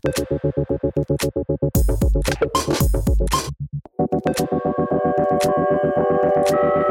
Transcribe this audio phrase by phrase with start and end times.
[0.00, 0.18] thank
[6.76, 6.87] you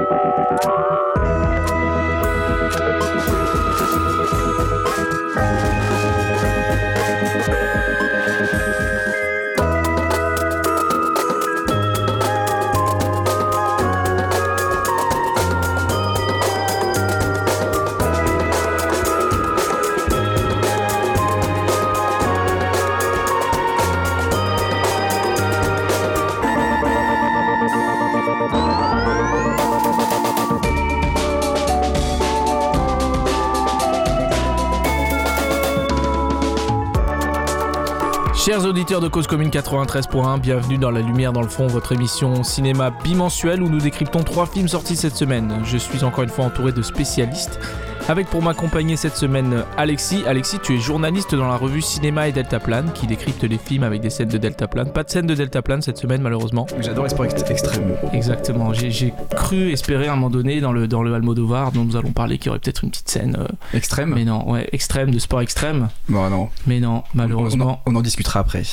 [38.47, 42.43] Chers auditeurs de Cause Commune 93.1, bienvenue dans La Lumière dans le fond, votre émission
[42.43, 45.59] cinéma bimensuelle où nous décryptons trois films sortis cette semaine.
[45.65, 47.59] Je suis encore une fois entouré de spécialistes
[48.09, 50.23] avec pour m'accompagner cette semaine Alexis.
[50.25, 53.99] Alexis, tu es journaliste dans la revue Cinéma et Deltaplane qui décrypte les films avec
[54.02, 54.91] des scènes de Deltaplane.
[54.93, 56.67] Pas de scène de Deltaplane cette semaine malheureusement.
[56.79, 57.91] J'adore les sports ext- extrêmes.
[58.13, 61.98] Exactement, j'ai cru espérer à un moment donné dans le, dans le Almodovar dont nous
[61.98, 63.37] allons parler qu'il y aurait peut-être une petite scène.
[63.40, 65.89] euh, Extrêmes mais non, ouais, extrême, de sport extrême.
[66.08, 66.48] Bon, non.
[66.66, 67.82] Mais non, malheureusement.
[67.86, 68.64] On en, on en discutera après.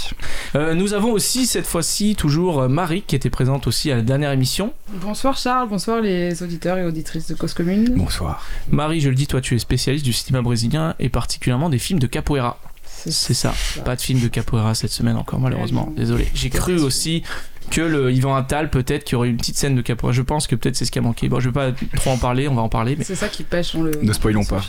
[0.54, 4.02] Euh, nous avons aussi cette fois-ci toujours euh, Marie qui était présente aussi à la
[4.02, 4.72] dernière émission.
[5.02, 7.94] Bonsoir Charles, bonsoir les auditeurs et auditrices de Cause Commune.
[7.96, 8.44] Bonsoir.
[8.70, 11.98] Marie, je le dis, toi tu es spécialiste du cinéma brésilien et particulièrement des films
[11.98, 12.58] de capoeira.
[13.06, 13.54] C'est ça.
[13.84, 15.92] Pas de film de capoeira cette semaine encore malheureusement.
[15.96, 16.28] Désolé.
[16.34, 17.22] J'ai cru aussi
[17.70, 20.12] que le Yvan Attal peut-être qu'il y aurait une petite scène de capoeira.
[20.12, 21.28] Je pense que peut-être c'est ce qui a manqué.
[21.28, 22.96] Bon, je vais pas trop en parler, on va en parler.
[22.96, 23.04] Mais...
[23.04, 23.92] C'est ça qui pêche, on le.
[24.02, 24.62] Ne spoilons pas.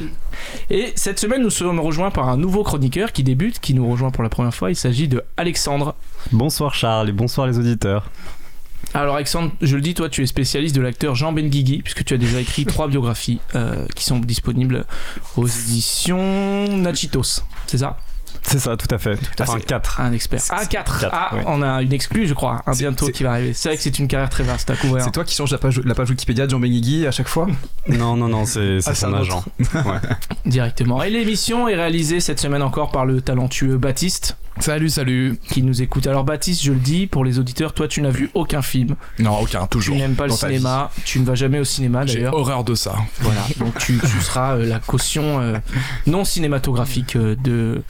[0.70, 4.12] Et cette semaine, nous sommes rejoints par un nouveau chroniqueur qui débute, qui nous rejoint
[4.12, 4.72] pour la première fois.
[4.72, 5.96] Il s'agit de Alexandre.
[6.32, 8.10] Bonsoir Charles et bonsoir les auditeurs.
[8.96, 12.14] Alors Alexandre, je le dis, toi tu es spécialiste de l'acteur Jean Benguigui, puisque tu
[12.14, 14.86] as déjà écrit trois biographies euh, qui sont disponibles
[15.38, 17.98] aux éditions Nachitos, c'est ça?
[18.42, 19.18] C'est ça, tout à fait.
[19.40, 20.02] Enfin, c'est- 4.
[20.02, 20.40] Un expert.
[20.50, 21.44] Ah 4 Quatre, Ah, ouais.
[21.48, 23.54] on a une exclue je crois, un bientôt qui va arriver.
[23.54, 25.04] C'est vrai que c'est une carrière très vaste à couvrir.
[25.04, 27.48] C'est toi qui changes la page, la page Wikipédia de Jean Benguigui à chaque fois?
[27.88, 29.44] Non, non, non, c'est c'est Ah, c'est son un agent.
[30.46, 31.02] Directement.
[31.02, 35.38] Et l'émission est réalisée cette semaine encore par le talentueux Baptiste, Salut, salut.
[35.50, 36.08] qui nous écoute.
[36.08, 39.38] Alors Baptiste, je le dis, pour les auditeurs, toi tu n'as vu aucun film, Non,
[39.40, 39.96] aucun, tu toujours.
[39.98, 42.34] n'aimes pas le cinéma, tu ne vas jamais au cinéma J'ai d'ailleurs.
[42.36, 42.96] horreur de ça.
[43.20, 45.58] Voilà, donc tu, tu seras euh, la caution euh,
[46.08, 47.84] non cinématographique euh, de,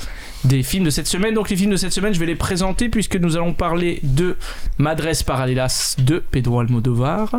[0.44, 1.34] des films de cette semaine.
[1.36, 4.36] Donc les films de cette semaine, je vais les présenter puisque nous allons parler de
[4.80, 7.30] Madres Paralelas de Pedro Almodovar,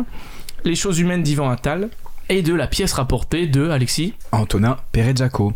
[0.63, 1.89] Les choses humaines d'Ivan Attal
[2.29, 4.13] et de la pièce rapportée de Alexis.
[4.31, 5.53] Antonin Perezzaco.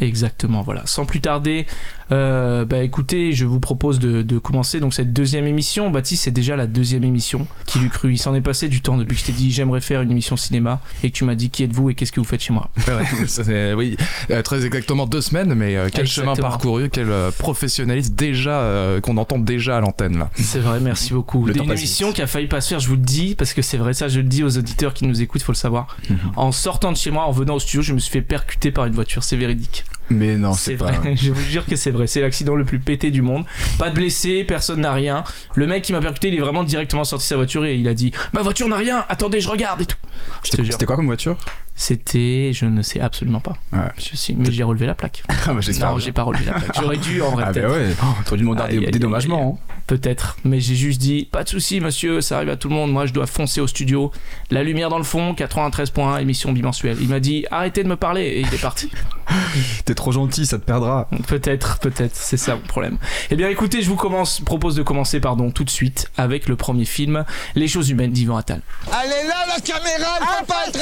[0.00, 0.82] Exactement, voilà.
[0.84, 1.64] Sans plus tarder,
[2.12, 5.90] euh, bah écoutez, je vous propose de, de commencer donc cette deuxième émission.
[5.90, 7.46] Baptiste, c'est déjà la deuxième émission.
[7.66, 9.80] Qui lui cru Il s'en est passé du temps depuis que je t'ai dit j'aimerais
[9.80, 12.26] faire une émission cinéma et que tu m'as dit qui êtes-vous et qu'est-ce que vous
[12.26, 12.70] faites chez moi?
[12.86, 13.96] Ouais, fait, oui,
[14.30, 16.34] euh, très exactement deux semaines, mais euh, quel Exactement.
[16.34, 20.30] chemin parcouru, quel euh, professionnalisme déjà euh, qu'on entend déjà à l'antenne là.
[20.36, 21.44] C'est vrai, merci beaucoup.
[21.46, 23.62] Le une émission qui a failli pas se faire, je vous le dis, parce que
[23.62, 25.96] c'est vrai, ça je le dis aux auditeurs qui nous écoutent, faut le savoir.
[26.08, 26.18] Mhm.
[26.36, 28.86] En sortant de chez moi, en venant au studio, je me suis fait percuter par
[28.86, 29.84] une voiture, c'est véridique.
[30.10, 31.14] Mais non, c'est vrai, pas.
[31.14, 33.44] je vous jure que c'est vrai, c'est l'accident le plus pété du monde.
[33.78, 35.24] Pas de blessés, personne n'a rien.
[35.54, 37.88] Le mec qui m'a percuté, il est vraiment directement sorti de sa voiture et il
[37.88, 39.96] a dit Ma voiture n'a rien, attendez, je regarde et tout.
[40.42, 41.36] C'était quoi comme voiture
[41.78, 43.56] C'était, je ne sais absolument pas.
[43.72, 43.78] Ouais.
[43.98, 45.22] Je suis, mais j'ai relevé la plaque.
[45.48, 46.76] Ah, bah, Non, j'ai pas relevé la plaque.
[46.80, 47.44] J'aurais dû en vrai.
[47.46, 47.88] Ah, bah ouais.
[48.02, 49.60] Oh, T'aurais dû demander un Aïe, aïe, dé- aïe, dédommagement.
[49.62, 49.72] hein.
[49.86, 52.90] Peut-être, mais j'ai juste dit pas de souci, monsieur, ça arrive à tout le monde.
[52.90, 54.10] Moi, je dois foncer au studio.
[54.50, 56.96] La lumière dans le fond, 93.1, émission bimensuelle.
[57.00, 58.90] Il m'a dit arrêtez de me parler et il est parti.
[59.84, 61.08] T'es trop gentil, ça te perdra.
[61.28, 62.98] peut-être, peut-être, c'est ça mon problème.
[63.30, 66.56] Eh bien, écoutez, je vous commence, propose de commencer, pardon, tout de suite avec le
[66.56, 68.62] premier film, Les choses humaines d'Ivan Attal.
[68.88, 70.80] Elle est là la caméra, ne peut pas être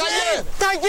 [0.61, 0.84] ailleurs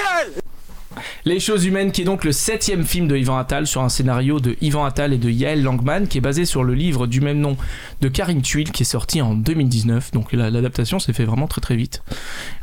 [1.27, 4.41] Les choses humaines, qui est donc le septième film de Ivan Attal sur un scénario
[4.41, 7.39] de Ivan Attal et de Yael Langman, qui est basé sur le livre du même
[7.39, 7.57] nom
[8.01, 10.12] de Karine Tuile, qui est sorti en 2019.
[10.12, 12.03] Donc la- l'adaptation s'est fait vraiment très très vite.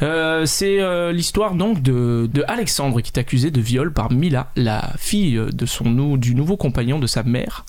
[0.01, 4.49] Euh, c'est euh, l'histoire donc de, de Alexandre qui est accusé de viol par Mila,
[4.55, 7.65] la fille euh, de son du nouveau compagnon de sa mère.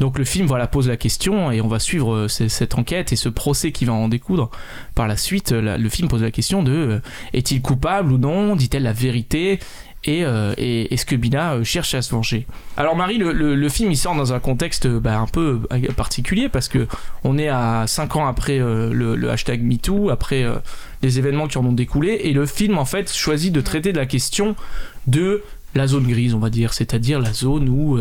[0.00, 3.16] Donc le film voilà pose la question et on va suivre euh, cette enquête et
[3.16, 4.50] ce procès qui va en découdre.
[4.94, 7.00] Par la suite, le film pose la question de euh,
[7.34, 8.56] est-il coupable ou non?
[8.56, 9.60] Dit-elle la vérité?
[10.04, 12.46] Et, euh, et est-ce que Mila euh, cherche à se venger.
[12.78, 15.60] Alors Marie, le, le- film il sort dans un contexte bah, un peu
[15.94, 16.88] particulier parce que
[17.22, 20.46] on est à 5 ans après le, hashtag MeToo, après
[21.02, 23.98] les événements qui en ont découlé, et le film en fait choisit de traiter de
[23.98, 24.56] la question
[25.06, 25.42] de
[25.74, 27.98] la zone grise, on va dire, c'est-à-dire la zone où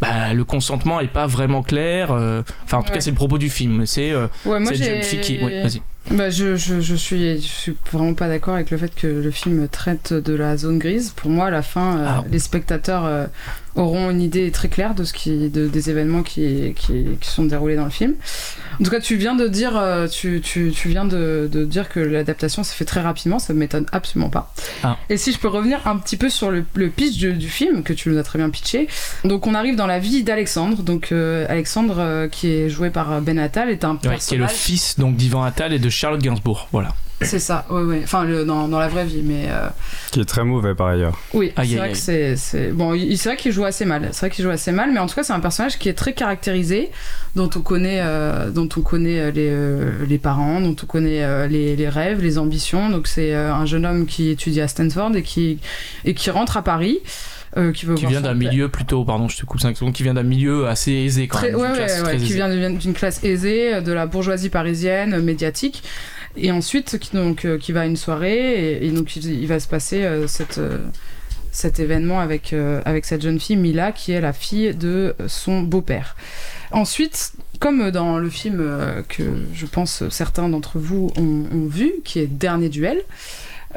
[0.00, 2.10] bah, le consentement est pas vraiment clair.
[2.12, 3.00] euh, Enfin, en tout cas, Ouais.
[3.00, 3.84] c'est le propos du film.
[3.86, 5.38] C'est euh, Ouais, cette jeune fille qui.
[5.42, 5.82] Oui, vas-y.
[6.10, 9.30] Bah, je, je, je suis, je suis vraiment pas d'accord avec le fait que le
[9.30, 11.10] film traite de la zone grise.
[11.14, 12.24] Pour moi, à la fin, euh, Ah.
[12.30, 13.04] les spectateurs
[13.78, 17.44] auront une idée très claire de ce qui, de- des événements qui, qui, qui sont
[17.44, 18.14] déroulés dans le film.
[18.80, 21.88] En tout cas, tu viens de dire, euh, tu, tu, tu viens de, de dire
[21.88, 24.52] que l'adaptation s'est fait très rapidement, ça ne m'étonne absolument pas.
[24.82, 24.96] Ah.
[25.08, 27.82] Et si je peux revenir un petit peu sur le, le pitch du, du film,
[27.82, 28.88] que tu nous as très bien pitché.
[29.24, 30.82] Donc, on arrive dans la vie d'Alexandre.
[30.82, 34.10] Donc, euh, Alexandre, euh, qui est joué par Ben Attal, est un Ouais, qui est
[34.10, 34.50] le personnage.
[34.52, 36.68] fils donc d'Ivan Attal et de Charlotte Gainsbourg.
[36.72, 36.90] Voilà.
[37.20, 38.00] C'est ça, ouais, ouais.
[38.04, 39.46] Enfin, le- dans, dans la vraie vie, mais.
[39.48, 39.68] euh,
[40.12, 41.18] Qui est très mauvais par ailleurs.
[41.34, 43.84] Oui, Aïe, c'est aïe, vrai que c'est, c'est- bon, il- c'est vrai qu'il joue assez
[43.84, 44.08] mal.
[44.12, 45.94] C'est vrai qu'il joue assez mal, mais en tout cas, c'est un personnage qui est
[45.94, 46.90] très caractérisé,
[47.34, 51.24] dont on connaît, euh, dont on connaît euh, les, euh, les parents, dont on connaît
[51.24, 52.88] euh, les, les rêves, les ambitions.
[52.88, 55.58] Donc c'est euh, un jeune homme qui étudie à Stanford et qui
[56.04, 57.00] et qui rentre à Paris.
[57.56, 58.50] euh, qui veut Qui vient d'un père.
[58.50, 61.38] milieu plutôt, pardon, je te coupe 5 secondes, qui vient d'un milieu assez aisé quand
[61.38, 61.60] Très- même.
[61.60, 62.34] ouais, ouais, ouais, très qui aisée.
[62.34, 65.82] vient d'une classe aisée, euh, de la bourgeoisie parisienne, médiatique.
[66.40, 69.68] Et ensuite, qui, donc, euh, qui va à une soirée, et, donc il, va se
[69.68, 70.78] passer euh, cette, euh,
[71.50, 72.54] cet événement avec,
[72.84, 76.16] avec cette jeune fille, Mila, qui est la fille de son beau-père.
[76.70, 78.58] Ensuite, comme dans le film
[79.08, 79.22] que
[79.54, 83.02] je pense certains d'entre vous ont vu, qui est Dernier Duel.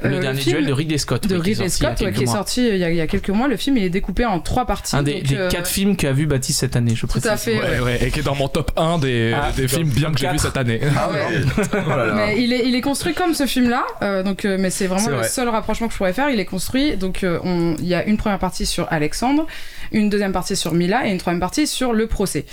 [0.01, 1.27] Le euh, dernier film duel de Ridley Scott.
[1.27, 2.35] de oui, qui est Ridley sorti il y a Scott, ouais, quelques qui est mois.
[2.35, 3.47] sorti euh, il y, a, il y a quelques mois.
[3.49, 4.95] Le film il est découpé en trois parties.
[4.95, 7.29] Un des, donc, des euh, quatre films qu'a vu Baptiste cette année, je Tout précise.
[7.29, 7.59] à fait.
[7.59, 10.11] Ouais, ouais, et qui est dans mon top 1 des, Ah, des top- films bien
[10.13, 10.79] que j'ai vu cette année.
[10.97, 11.41] Ah ouais.
[12.15, 15.09] Mais il est, il est construit comme ce film-là, euh, donc, euh, mais c'est vraiment
[15.09, 15.27] le vrai.
[15.27, 16.29] seul rapprochement que je pourrais faire.
[16.29, 19.45] Il est construit, donc euh, on- il y a une première partie sur Alexandre,
[19.91, 22.45] une deuxième partie sur Mila et une troisième partie sur le procès.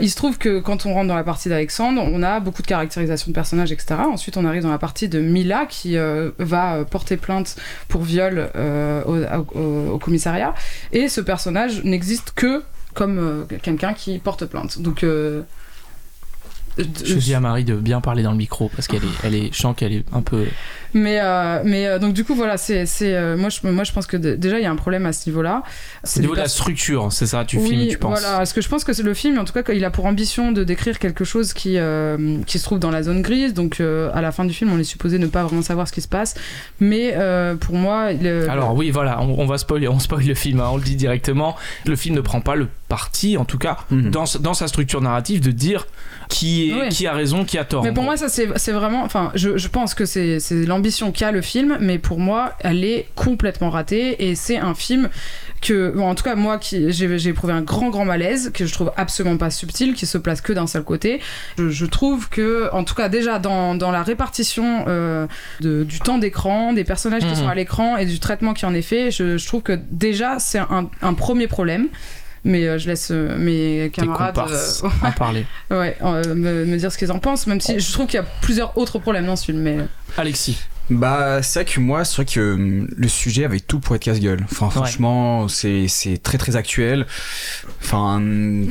[0.00, 2.66] Il se trouve que quand on rentre dans la partie d'Alexandre, on a beaucoup de
[2.66, 3.96] caractérisation de personnages, etc.
[4.10, 7.56] Ensuite, on arrive dans la partie de Mila qui euh, va euh, porter plainte
[7.88, 10.54] pour viol euh, au, commissariat,
[10.92, 12.62] et ce personnage n'existe que
[12.94, 14.80] comme quelqu'un qui porte plainte.
[14.80, 15.04] Donc
[16.76, 16.84] Je
[17.14, 19.58] dis à Marie de bien parler dans le micro parce qu'elle est, elle est, je
[19.58, 20.46] sens qu'elle est un peu.
[20.94, 23.92] Mais, euh, mais euh, donc du coup voilà, c'est, c'est, euh, moi, je, moi je
[23.92, 25.62] pense que déjà il y a un problème à ce niveau-là.
[26.04, 28.20] C'est au niveau de la structure, c'est ça, tu oui, filmes, tu penses.
[28.20, 28.38] voilà.
[28.38, 30.52] Parce que je pense que c'est le film, en tout cas, il a pour ambition
[30.52, 33.54] de décrire quelque chose qui, euh, qui se trouve dans la zone grise.
[33.54, 35.92] Donc, euh, à la fin du film, on est supposé ne pas vraiment savoir ce
[35.92, 36.34] qui se passe.
[36.80, 40.34] Mais euh, pour moi, le- Alors oui, voilà, on, on va spoiler, on spoil le
[40.34, 41.56] film, hein, on le dit directement.
[41.86, 44.10] Le film ne prend pas le parti, en tout cas, Mhm.
[44.10, 45.86] dans, dans sa structure narrative, de dire
[46.28, 47.82] qui, est, qui a raison, qui a tort.
[47.82, 49.02] Mais pour moi, ça c'est c'est vraiment.
[49.02, 52.84] Enfin, je, je pense que c'est c'est l'ambition qu'a le film, mais pour moi, elle
[52.84, 54.28] est complètement ratée.
[54.28, 55.08] Et c'est un film
[55.62, 58.72] que, bon, en tout cas, moi, qui j'ai éprouvé un grand, grand malaise, que je
[58.74, 61.20] trouve absolument pas subtil, qui se place que d'un seul côté.
[61.56, 65.26] Je, je trouve que, en tout cas, déjà dans, dans la répartition euh,
[65.62, 67.34] de, du temps d'écran, des personnages qui Mhm.
[67.36, 70.38] sont à l'écran et du traitement qui en est fait, je, je trouve que déjà
[70.38, 71.88] c'est un, un premier problème.
[72.46, 74.36] Mais euh, je laisse euh, mes camarades.
[74.36, 75.46] euh, en parler.
[75.70, 78.26] Ouais, me, me dire ce qu'ils en pensent, même si je trouve qu'il y a
[78.42, 79.60] plusieurs autres problèmes dans ce film.
[79.60, 79.78] Mais
[80.18, 80.58] Alexis.
[80.90, 84.02] Bah, c'est vrai que moi, c'est vrai que hum, le sujet avait tout pour être
[84.02, 84.44] casse-gueule.
[84.44, 87.06] Enfin, franchement, c'est c'est très très actuel.
[87.82, 88.22] Enfin,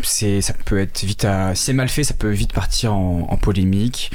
[0.03, 1.55] c'est ça peut être vite à.
[1.55, 4.11] Si c'est mal fait, ça peut vite partir en, en polémique.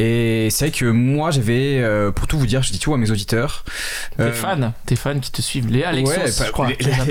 [0.00, 2.96] Et c'est vrai que moi, j'avais, euh, pour tout vous dire, je dis tout à
[2.96, 3.66] mes auditeurs.
[4.16, 6.68] Tes euh, fans, tes fans qui te suivent, les Alexos, ouais, je crois.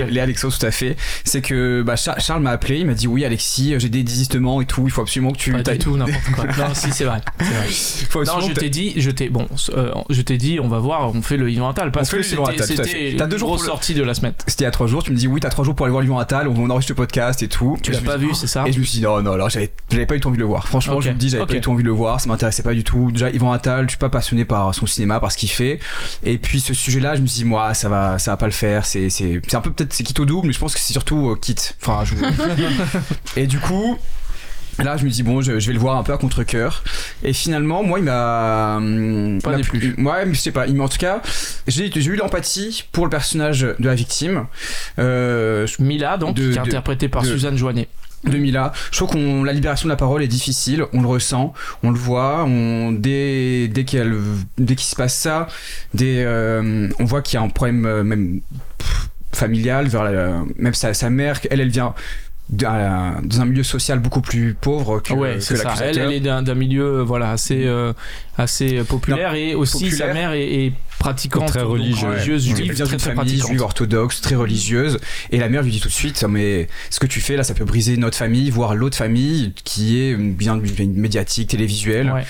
[0.10, 0.96] Les, Alexos, tout à fait.
[1.24, 4.60] C'est que bah, Char- Charles m'a appelé, il m'a dit oui, Alexis, j'ai des désistements
[4.60, 4.86] et tout.
[4.86, 5.52] Il faut absolument que tu.
[5.52, 6.46] Pas du tout, n'importe quoi.
[6.58, 7.22] non, si, c'est vrai.
[7.38, 8.26] vrai.
[8.26, 9.48] Non, je t'ai dit, je t'ai, bon,
[9.78, 12.24] euh, je t'ai dit, on va voir, on fait le Yvan Attal parce On que
[12.24, 14.34] c'était, à deux jours grosse sortie de la semaine.
[14.48, 15.92] C'était il y a trois jours, tu me dis oui, t'as trois jours pour aller
[15.92, 17.78] voir Yvan Attal, on, enregistre le podcast et tout.
[17.84, 19.68] Tu l'as pas vu, c'est ça Et je me suis dit non, non, alors j'avais,
[20.08, 20.68] pas eu envie de le voir.
[20.68, 22.83] Franchement, je me dis, j'avais pas eu envie de le voir, ça m'intéressait pas du
[22.83, 23.12] tout.
[23.12, 25.80] Déjà, Yvan Attal, je suis pas passionné par son cinéma, par ce qu'il fait.
[26.24, 28.52] Et puis ce sujet-là, je me suis dit, moi, ça va, ça va pas le
[28.52, 28.86] faire.
[28.86, 30.94] C'est, c'est, c'est un peu peut-être c'est quitte au double, mais je pense que c'est
[30.94, 31.76] surtout euh, quitte.
[31.81, 32.16] Enfin, je...
[33.40, 33.98] et du coup.
[34.81, 36.86] Là, je me dis, bon, je, je vais le voir un peu à contre-coeur.
[37.21, 38.78] Et finalement, moi, il m'a.
[38.78, 39.78] hum, Pas déplu.
[39.94, 40.06] plu.
[40.06, 40.68] Ouais, mais je sais pas.
[40.68, 41.21] Il en tout cas,
[41.68, 44.45] j'ai, j'ai eu l'empathie pour le personnage de la victime.
[44.98, 47.90] Euh, Mila, donc, De- qui est interprétée par de- Suzanne Joannet.
[48.26, 48.73] De Mila.
[48.92, 51.97] Je trouve qu'on la libération de la parole est difficile, on le ressent, on le
[51.97, 53.99] voit, on dès dès qu'il
[54.80, 55.47] se passe ça,
[55.94, 58.42] dès, euh, on voit qu'il y a un problème euh, même
[58.78, 61.94] pff, familial vers la- même sa, sa mère, elle elle vient
[62.49, 65.76] dans un milieu social beaucoup plus pauvre que, ouais, que ça.
[65.81, 67.94] Elle, elle est d'un, milieu, euh, voilà, assez, euh,
[68.40, 70.08] assez populaire et aussi populaire.
[70.08, 72.04] sa mère est, est pratiquante, Très religieuse.
[72.04, 73.48] religieuse Elle juive, très très famille pratiquante.
[73.50, 74.98] juive orthodoxe, très religieuse,
[75.31, 77.54] et la mère lui dit tout de suite, mais ce que tu fais là, ça
[77.54, 80.60] peut briser notre famille, voire l'autre famille qui est bien
[80.96, 82.12] médiatique, télévisuelle.
[82.12, 82.26] Ouais.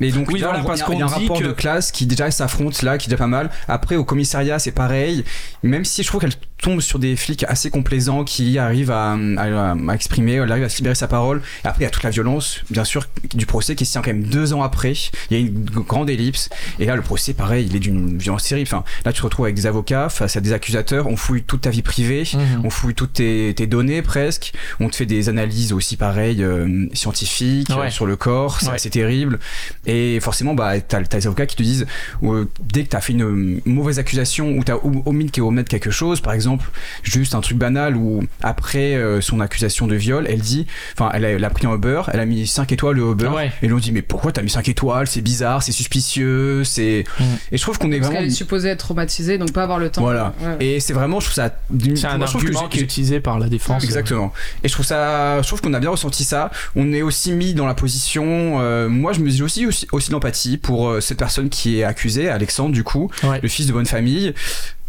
[0.00, 1.38] Mais donc Oui, là, voilà, parce il y a- il y a un qu'on rapport
[1.40, 3.50] que- de classe qui déjà s'affronte là, qui est déjà pas mal.
[3.66, 5.24] Après au commissariat, c'est pareil.
[5.64, 9.72] Même si je trouve qu'elle tombe sur des flics assez complaisants qui arrivent à, à,
[9.72, 11.42] à exprimer, elle arrive à se libérer sa parole.
[11.64, 14.00] Et après, il y a toute la violence, bien sûr, du procès qui se tient
[14.02, 14.92] quand même deux ans après.
[15.30, 16.48] Il y a une grande ellipse.
[16.78, 18.68] Et là, le procès, pareil, il est d'une violence terrible.
[18.72, 21.06] Enfin, là, tu te retrouves avec des avocats face à des accusateurs.
[21.06, 22.62] On fouille toute ta vie privée, Mhm.
[22.64, 24.52] on fouille toutes tes, tes données presque.
[24.80, 27.86] On te fait des analyses aussi, pareil, euh, scientifiques Ouais.
[27.86, 28.60] euh, sur le corps.
[28.60, 28.90] C'est Ouais.
[28.90, 29.38] terrible.
[29.86, 31.86] Et forcément, bah, t'as t'as les avocats qui te disent
[32.22, 35.90] euh, dès que t'as fait une mauvaise accusation ou t'as ou- omis qui omettre quelque
[35.90, 36.70] chose, par exemple,
[37.02, 41.30] juste un truc banal où après son accusation de viol, elle dit, enfin, elle a,
[41.30, 43.52] elle a pris un Uber, elle a mis 5 étoiles au Uber, Ouais.
[43.62, 45.06] et l'on dit mais pourquoi t'as mis 5 étoiles?
[45.06, 47.04] C'est bizarre, c'est suspicieux, c'est.
[47.20, 47.24] Mm.
[47.52, 48.20] Et je trouve qu'on est Parce vraiment.
[48.20, 50.00] qu'elle est supposée être traumatisée, donc pas avoir le temps.
[50.00, 50.32] Voilà.
[50.40, 50.64] Ouais.
[50.64, 51.54] Et c'est vraiment, je trouve ça.
[51.94, 53.84] C'est un que argument qui est utilisé par la défense.
[53.84, 54.32] Exactement.
[54.64, 56.50] Et je trouve ça, je trouve qu'on a bien ressenti ça.
[56.76, 58.60] On est aussi mis dans la position.
[58.60, 61.84] euh, moi, je me dis aussi aussi, aussi d'empathie pour euh, cette personne qui est
[61.84, 63.40] accusée, Alexandre, du coup, Ouais.
[63.42, 64.32] le fils de bonne famille.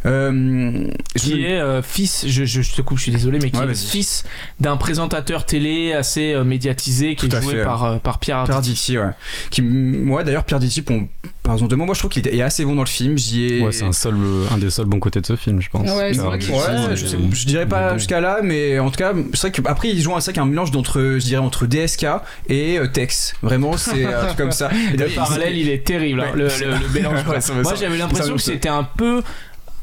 [0.06, 3.60] Euh, qui est euh, fils, je, je, je te coupe, je suis désolé, mais qui
[3.60, 4.24] Ouais, est fils
[4.62, 7.64] d'un présentateur télé assez euh, médiatisé qui Tout est joué fait.
[7.64, 8.74] par, euh, par Pierre Pierre Arditi.
[8.94, 9.10] Ditti, ouais.
[9.52, 11.02] Qui, moi d'ailleurs, Pierre Ditti, pour,
[11.44, 13.18] par exemple de moi, moi je trouve qu'il est assez bon dans le film.
[13.18, 13.62] J'y ai.
[13.62, 14.16] Ouais, c'est un, seul,
[14.52, 15.90] un des seuls bons côtés de ce film, je pense.
[15.90, 17.98] Ouais, c'est vrai Pierre Ditti, Ouais, je, sais- je dirais pas bon.
[17.98, 20.72] jusqu'à là, mais en tout cas, c'est vrai qu'après ils jouent un sac un mélange
[20.72, 22.06] d'entre, je dirais entre DSK
[22.48, 23.34] et euh, Tex.
[23.42, 24.70] Vraiment, c'est un truc comme ça.
[24.94, 27.20] Et Le parallèle, il est terrible, hein, Ouais, le, c'est- le- le mélange.
[27.28, 29.22] Ouais, Moi, j'avais l'impression que c'était un peu.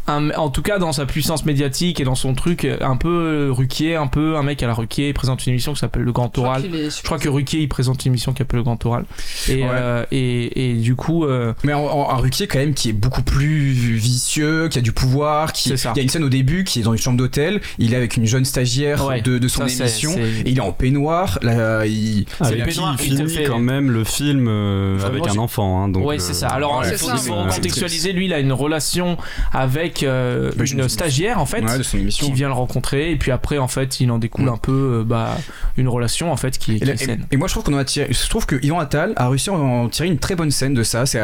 [0.09, 3.97] Un- en tout cas, dans sa puissance médiatique et dans son truc, un peu Ruquier,
[3.97, 6.31] un peu un mec à la Ruquier, il présente une émission qui s'appelle Le Grand
[6.35, 6.75] Je crois Oral.
[6.75, 9.05] est Je crois que Ruquier, il présente une émission qui s'appelle Le Grand Oral.
[9.49, 9.69] Et, Ouais.
[9.73, 13.73] euh, et, et du coup, euh, Mais un Ruquier quand même qui est beaucoup plus
[13.97, 16.83] vicieux, qui a du pouvoir, qui il y a une scène au début qui est
[16.83, 19.21] dans une chambre d'hôtel, il est avec une jeune stagiaire Ouais.
[19.21, 23.29] de, de son ça, émission, et il est en peignoir, là, il, peignoir il finit
[23.29, 25.83] fait- quand même le film euh, Vraiment, avec un enfant.
[25.83, 26.49] Hein, donc, ouais, euh, c'est ça.
[26.49, 28.13] Alors, ouais, il faut, contextualiser.
[28.13, 29.17] Lui, il a une relation
[29.53, 33.11] avec euh, Bah, une stagiaire, en fait, ouais, qui vient le rencontrer.
[33.11, 34.49] Et puis après, en fait, il en découle Mm.
[34.49, 35.37] un peu euh, bah,
[35.77, 37.27] une relation, en fait, qui, est- Et, saine.
[37.31, 39.29] et- et moi je trouve qu'on en a tiré, je trouve que Yvan Attal a
[39.29, 41.07] réussi à en tirer une très bonne scène de ça.
[41.07, 41.21] C'est,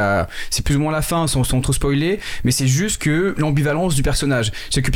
[0.50, 3.94] c'est plus ou moins la fin sans, sans trop spoiler, mais c'est juste que l'ambivalence
[3.94, 4.52] du personnage.
[4.70, 4.90] C'est que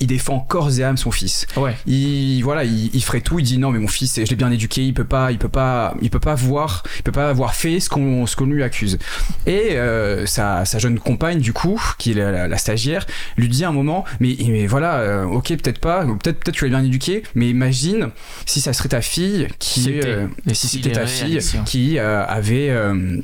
[0.00, 1.46] il défend corps et âme son fils.
[1.56, 1.76] Ouais.
[1.86, 3.38] Il voilà, il, il ferait tout.
[3.38, 4.82] Il dit non mais mon fils, je l'ai bien éduqué.
[4.84, 7.80] Il peut pas, il peut pas, il peut pas voir, il peut pas avoir fait
[7.80, 8.98] ce qu'on ce qu'on lui accuse.
[9.46, 13.06] Et euh, sa, sa jeune compagne du coup, qui est la, la- la stagiaire,
[13.36, 16.64] lui dit à un moment mais, mais voilà, euh, ok peut-être pas, peut-être peut-être tu
[16.64, 18.10] l'as bien éduqué, mais imagine
[18.46, 22.24] si ça serait ta fille qui, euh, Et si c'était ta les fille qui euh,
[22.26, 23.20] avait euh,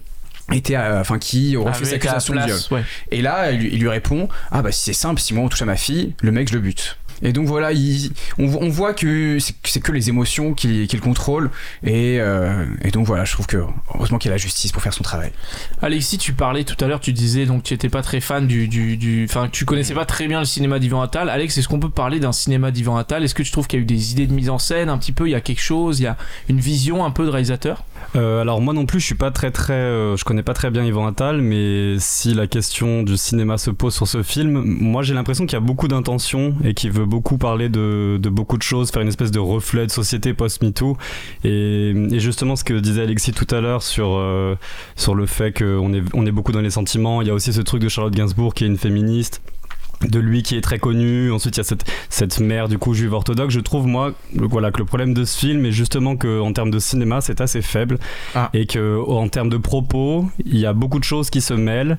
[0.53, 2.59] été, euh, enfin qui aurait fait cette accusation de viol.
[2.71, 2.83] ouais.
[3.11, 5.49] Et là, il, lui- il lui répond Ah, bah, si c'est simple, si moi on
[5.49, 6.97] touche à ma fille, le mec, je le bute.
[7.23, 11.51] Et donc voilà, il- on, vo- on voit que c'est que les émotions qu'il contrôle.
[11.85, 13.59] Et, euh, et donc voilà, je trouve que
[13.95, 15.31] heureusement qu'il y a la justice pour faire son travail.
[15.83, 19.27] Alexis, tu parlais tout à l'heure, tu disais donc tu étais pas très fan du-
[19.29, 21.29] enfin tu connaissais pas très bien le cinéma d'Ivan Attal.
[21.31, 23.25] Alex, est-ce qu'on peut parler d'un cinéma d'Ivan Attal?
[23.25, 24.99] Est-ce que tu trouves qu'il y a eu des idées de mise en scène un
[24.99, 25.27] petit peu?
[25.29, 26.17] Il y a quelque chose, il y a
[26.49, 27.85] une vision un peu de réalisateur?
[28.15, 30.85] Euh, alors moi non plus, je suis pas très euh, je connais pas très bien
[30.85, 35.15] Yvan Attal, mais si la question du cinéma se pose sur ce film, moi j'ai
[35.15, 38.91] l'impression qu'il y a beaucoup d'intentions et qu'il veut beaucoup parler de, beaucoup de choses,
[38.91, 40.97] faire une espèce de reflet de société post-MeToo.
[41.45, 44.55] Et, et justement ce que disait Alexis tout à l'heure sur euh,
[45.15, 47.23] le fait qu'on est est beaucoup dans les sentiments.
[47.23, 49.43] Il y a aussi ce truc de Charlotte Gainsbourg qui est une féministe
[50.03, 51.31] de lui qui est très connu.
[51.33, 53.55] Ensuite, il y a cette, cette mère du coup juive orthodoxe.
[53.55, 56.53] Je trouve moi, le- voilà, que le problème de ce film est justement que en
[56.53, 57.99] termes de cinéma, c'est assez faible
[58.35, 58.51] Ah.
[58.53, 61.99] et que en termes de propos, il y a beaucoup de choses qui se mêlent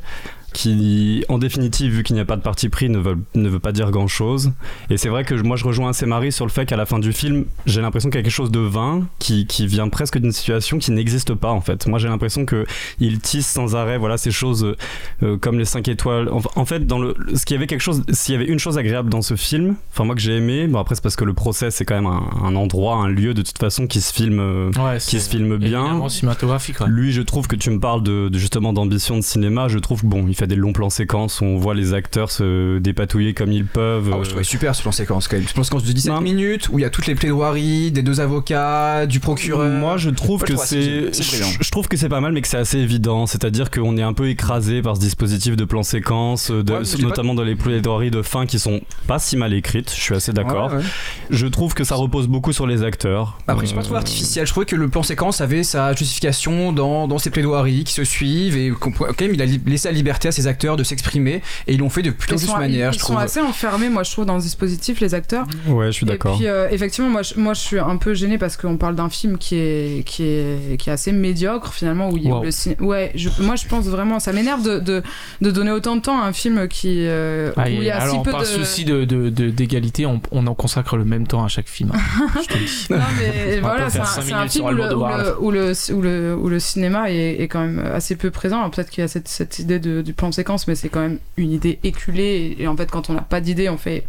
[0.54, 3.60] qui, en définitive, vu qu'il n'y a pas de parti pris, ne veut, ne veut
[3.60, 4.51] pas dire grand chose.
[4.89, 7.00] Et c'est vrai que moi, je rejoins assez Marie sur le fait qu'à la fin
[7.00, 10.18] du film, j'ai l'impression qu'il y a quelque chose de vain qui, qui vient presque
[10.18, 11.86] d'une situation qui n'existe pas, en fait.
[11.88, 12.66] Moi, j'ai l'impression que
[13.00, 14.75] il tisse sans arrêt, voilà, ces choses
[15.24, 16.30] euh, comme les 5 étoiles.
[16.30, 18.60] En, en fait, dans le, ce qu'il y avait quelque chose, s'il y avait une
[18.60, 21.25] chose agréable dans ce film, enfin, moi que j'ai aimé, bon, après, c'est parce que
[21.25, 24.13] le procès, c'est quand même un, un endroit, un lieu de toute façon qui se
[24.13, 26.08] filme, euh, Ouais, qui se filme bien.
[26.10, 26.80] cinématographique.
[26.82, 26.88] ouais.
[26.88, 29.68] Lui, je trouve que tu me parles de, de justement d'ambition de cinéma.
[29.68, 32.77] Je trouve bon, il fait des longs plans séquences où on voit les acteurs se
[32.79, 34.10] dépatouiller comme ils peuvent.
[34.12, 35.48] Ah ouais, je euh, trouvais super ce plan séquence quand même.
[35.48, 36.22] Ce plan séquence de 17 Non.
[36.22, 39.72] minutes où il y a toutes les plaidoiries des deux avocats, du procureur.
[39.79, 42.41] Moi, je trouve Moi, je que c'est, je, je trouve que c'est pas mal, mais
[42.41, 43.25] que c'est assez évident.
[43.25, 47.34] C'est-à-dire qu'on est un peu écrasé par ce dispositif de plan séquence, de, Ouais, notamment
[47.34, 49.89] dans les plaidoiries de fin qui sont pas si mal écrites.
[49.96, 50.72] Je suis assez d'accord.
[50.74, 50.84] Ouais.
[51.29, 53.38] Je trouve que ça repose beaucoup sur les acteurs.
[53.48, 54.46] Après, pas Euh, trouvé artificiel.
[54.46, 58.03] Je trouvais que le plan séquence avait sa justification dans, dans ses plaidoiries qui se
[58.03, 58.91] suivent et quand
[59.22, 62.01] même il a laissé la liberté à ces acteurs de s'exprimer et ils l'ont fait
[62.01, 63.15] de plutôt Ils juste sont, manière, ils, je ils trouve.
[63.15, 65.46] sont assez enfermés, moi je trouve, dans le dispositif, les acteurs.
[65.67, 66.38] Ouais, je suis Et d'accord.
[66.38, 69.10] puis euh, effectivement, moi je, moi je suis un peu gênée parce qu'on parle d'un
[69.10, 72.10] film qui est, qui, est, qui est assez médiocre finalement.
[72.10, 72.43] Où il, Wow.
[72.43, 75.01] le cin- ouais, je- moi je pense vraiment, ça m'énerve de, de,
[75.41, 77.89] de donner autant de temps à un film qui, euh, Ah, où et il y
[77.89, 78.46] a si alors, peu par de.
[78.46, 81.91] souci de, de- de- d'égalité, on, on en consacre le même temps à chaque film.
[81.93, 82.00] hein.
[82.41, 82.88] Je te le dis.
[82.89, 86.50] Non mais voilà, c'est un, film où le, où, le, où, le, où, le, où
[86.50, 88.69] le cinéma est, est quand même assez peu présent.
[88.69, 91.19] Peut-être qu'il y a cette, cette idée de, du plan séquence, mais c'est quand même
[91.38, 92.57] une idée éculée.
[92.59, 94.05] Et, en fait, quand on n'a pas d'idée, on fait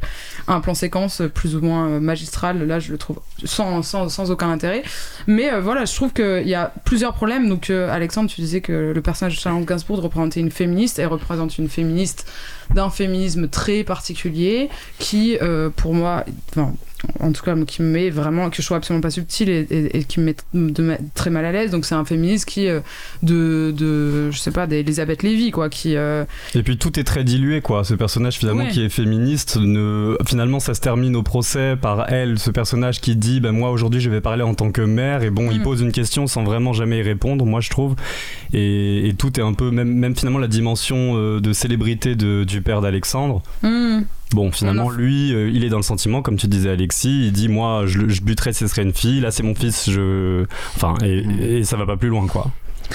[0.49, 2.67] un plan séquence plus ou moins euh, magistral.
[2.67, 4.83] Là, je le trouve sans, sans, sans aucun intérêt.
[5.27, 7.49] Mais euh, voilà, je trouve qu'il y a plusieurs problèmes.
[7.49, 10.99] Donc, euh, Alexandre, tu disais que le personnage de Charlotte Gainsbourg représentait une féministe.
[10.99, 12.27] Elle représente une féministe
[12.75, 15.39] d'un féminisme très particulier qui,
[15.77, 16.75] pour moi, enfin,
[17.21, 19.99] en tout cas, qui me met vraiment, que je trouve absolument pas subtil et, et-
[19.99, 21.71] et qui me met de très mal à l'aise.
[21.71, 22.81] Donc, c'est un féministe qui, euh,
[23.23, 25.97] de, de, je sais pas, d'Elisabeth Lévy, quoi, qui.
[25.97, 26.25] euh,
[26.55, 27.85] Et puis tout est très dilué, quoi.
[27.85, 28.71] Ce personnage finalement Ouais.
[28.71, 30.17] qui est féministe, ne...
[30.27, 34.01] finalement ça se termine au procès par elle, ce personnage qui dit, ben moi aujourd'hui
[34.01, 35.63] je vais parler en tant que mère, et bon, il Mm.
[35.63, 37.95] pose une question sans vraiment jamais y répondre, moi je trouve.
[38.53, 42.45] Et, et tout est un peu, même, même finalement la dimension euh, de célébrité de-
[42.45, 43.43] du père d'Alexandre.
[43.63, 44.01] hmm,
[44.33, 47.27] Bon, finalement, lui, euh, il est dans le sentiment, comme tu disais, Alexis.
[47.27, 49.21] Il dit Moi, je, je buterais si ce serait une fille.
[49.21, 49.91] Là, c'est mon fils.
[49.91, 50.45] Je.
[50.77, 52.51] Enfin, et, et ça va pas plus loin, quoi.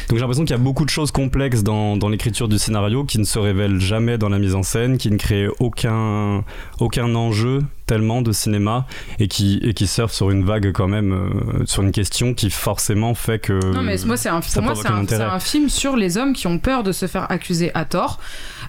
[0.09, 3.03] Donc j'ai l'impression qu'il y a beaucoup de choses complexes dans, dans l'écriture du scénario
[3.03, 6.43] qui ne se révèlent jamais dans la mise en scène, qui ne créent aucun,
[6.79, 8.87] aucun enjeu tellement de cinéma
[9.19, 12.49] et qui, et qui surfent sur une vague quand même, euh, sur une question qui
[12.49, 13.53] forcément fait que...
[13.73, 16.91] Non, mais moi, c'est pour moi, un film sur les hommes qui ont peur de
[16.91, 18.19] se faire accuser à tort.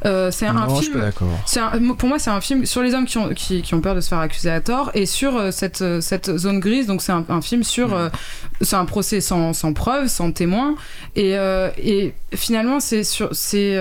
[0.07, 1.01] Euh, c'est un Non, film.
[1.01, 3.95] un- pour moi, c'est un film sur les hommes qui ont, qui, qui ont peur
[3.95, 6.87] de se faire accuser à tort et sur euh, cette, euh, cette zone grise.
[6.87, 7.95] Donc, c'est un, un film sur.
[7.95, 8.09] euh,
[8.61, 10.75] c'est un procès sans, sans preuve, sans témoin.
[11.17, 13.29] Et, euh, et finalement, c'est sur.
[13.33, 13.77] C'est.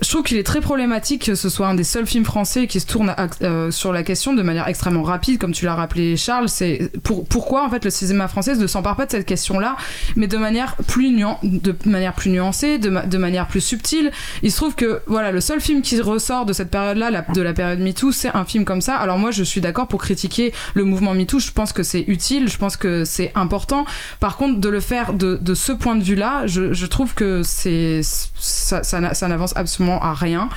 [0.00, 2.80] Je trouve qu'il est très problématique que ce soit un des seuls films français qui
[2.80, 6.48] se tourne euh, sur la question de manière extrêmement rapide, comme tu l'as rappelé, Charles.
[6.48, 9.76] C'est pour, pourquoi en fait le cinéma français ne s'empare pas de cette question-là,
[10.16, 14.10] mais de manière plus nuancée, de, ma- de manière plus subtile.
[14.42, 17.52] Il se trouve que voilà, le seul film qui ressort de cette période-là, de la
[17.54, 18.96] période MeToo, c'est un film comme ça.
[18.96, 21.38] Alors moi, je suis d'accord pour critiquer le mouvement MeToo.
[21.38, 23.86] Je pense que c'est utile, je pense que c'est important.
[24.20, 28.82] Par contre, de le faire de, ce point de vue-là, je, trouve que c'est ça,
[28.82, 30.48] ça n'avance absolument à rien.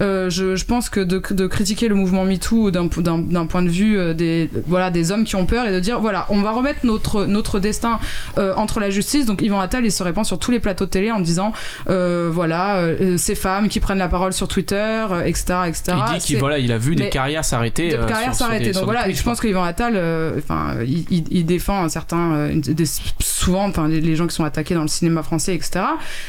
[0.00, 3.98] Euh, je, je pense que de, de critiquer le mouvement MeToo d'un point de vue
[3.98, 6.80] euh, des voilà des hommes qui ont peur et de dire voilà, on va remettre
[6.84, 7.98] notre notre destin
[8.38, 9.26] euh, entre la justice.
[9.26, 11.52] Donc Yvan Attal, il se répand sur tous les plateaux de télé en disant
[11.88, 12.82] euh, voilà
[13.16, 15.82] ces femmes qui prennent la parole sur Twitter, etc., etc.
[15.88, 17.88] Il dit qu'il voilà, il a vu des carrières s'arrêter.
[17.90, 18.64] de carrière sur- sur s'arrêter.
[18.66, 19.96] des- Donc des voilà, je pense que Yvan Attal,
[20.38, 22.84] enfin, il, il- il défend un certain, des-
[23.20, 25.80] souvent, enfin, les, les gens qui sont attaqués dans le cinéma français, etc.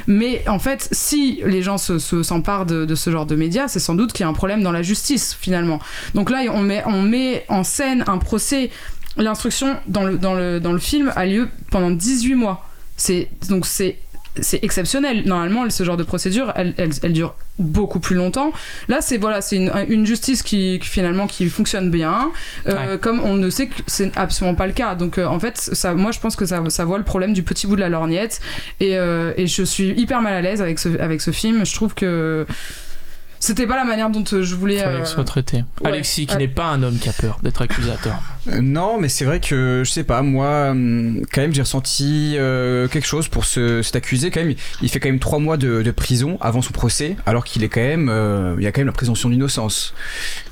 [0.07, 2.23] Mais en fait, si les gens se, se-
[2.65, 4.81] de ce genre de médias, c'est sans doute qu'il y a un problème dans la
[4.81, 5.79] justice finalement.
[6.15, 8.71] Donc là, on met, on met en scène un procès.
[9.17, 12.65] L'instruction dans le, dans, le, dans le film a lieu pendant 18 mois.
[12.95, 13.97] C'est donc c'est
[14.41, 15.23] c'est exceptionnel.
[15.25, 18.51] Normalement, ce genre de procédure, elle, elle, elle dure beaucoup plus longtemps.
[18.87, 22.31] Là, c'est voilà, c'est une, une justice qui, qui, finalement qui fonctionne bien,
[22.67, 24.95] euh, comme on ne sait que c'est absolument pas le cas.
[24.95, 27.43] Donc euh, en fait, ça, moi je pense que ça, ça voit le problème du
[27.43, 28.39] petit bout de la lorgnette,
[28.79, 31.65] et, euh, et je suis hyper mal à l'aise avec ce, avec ce film.
[31.65, 32.45] Je trouve que
[33.39, 34.81] c'était pas la manière dont euh, je voulais.
[34.85, 35.63] Euh, que ce soit traité.
[35.81, 35.87] ouais.
[35.89, 36.37] Alexis, qui Ah.
[36.37, 37.65] n'est pas un homme qui a peur d'être
[38.01, 38.21] tort.
[38.49, 42.35] Euh, Non, mais c'est vrai que je sais pas, moi, hum, quand même, j'ai ressenti
[42.37, 44.31] euh, quelque chose pour ce, cet accusé.
[44.31, 47.43] Quand même, il fait quand même trois mois de, de prison avant son procès, alors
[47.43, 49.93] qu'il est quand même, euh, il y a quand même la présomption d'innocence.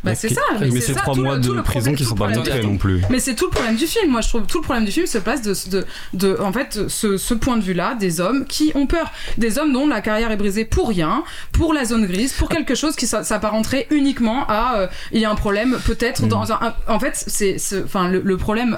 [0.04, 0.42] Bah, c'est ça.
[0.60, 3.02] Mais, c'est c'est trois mois le- de le prison qui sont pas montrés non plus.
[3.10, 4.12] Mais c'est tout le problème du film.
[4.12, 6.88] Moi, je trouve tout le problème du film se place de, de, de en fait,
[6.88, 10.32] ce, ce point de vue-là des hommes qui ont peur, des hommes dont la carrière
[10.32, 14.46] est brisée pour rien, pour la zone grise, pour quelque chose qui s'a- s'apparenterait uniquement
[14.48, 16.30] à euh, il y a un problème peut-être Mm.
[16.30, 18.78] dans un, en fait c'est enfin le, le problème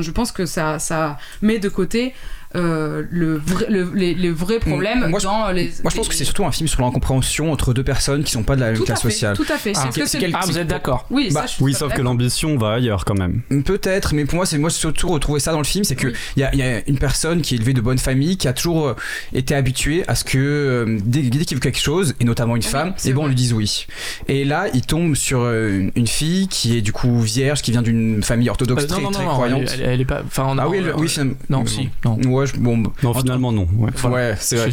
[0.00, 2.14] je pense que ça ça met de côté
[2.56, 6.08] euh, le vrai, le- les, les vrais problèmes Moi, je- dans les Moi, je pense
[6.08, 8.66] que c'est surtout un film sur l'incompréhension entre deux personnes qui sont pas de la
[8.68, 9.36] même tout classe fait, sociale.
[9.36, 11.46] tout à fait Ah, Est-ce que c'est quel- Ah, vous êtes d'accord oui Bah, ça,
[11.46, 13.42] je suis Oui, sauf que l'ambition va ailleurs quand même.
[13.64, 16.08] Peut-être, mais pour moi, c'est moi j'ai surtout retrouvé ça dans le film, c'est que
[16.08, 16.14] Oui.
[16.36, 18.48] il y, a, il y a une personne qui est élevée de bonne famille, qui
[18.48, 18.94] a toujours euh,
[19.32, 22.62] été habituée à ce que euh, dès, dès qu'il veut quelque chose, et notamment une
[22.62, 23.86] Oui, femme, c'est et bon, on lui dise oui.
[24.28, 27.70] Et là, il tombe sur euh, une, une fille qui est du coup vierge, qui
[27.70, 29.76] vient d'une famille orthodoxe Euh, très, non, non, très non, non, croyante.
[29.82, 30.22] elle, est pas.
[30.26, 31.34] Enfin, on a- ah oui, oui, finalement.
[31.48, 32.18] Non, si, non.
[32.40, 33.66] Ouais, ouais, je- bon, Non, finalement, non.
[33.76, 33.90] Ouais.
[34.10, 34.70] ouais, c'est vrai.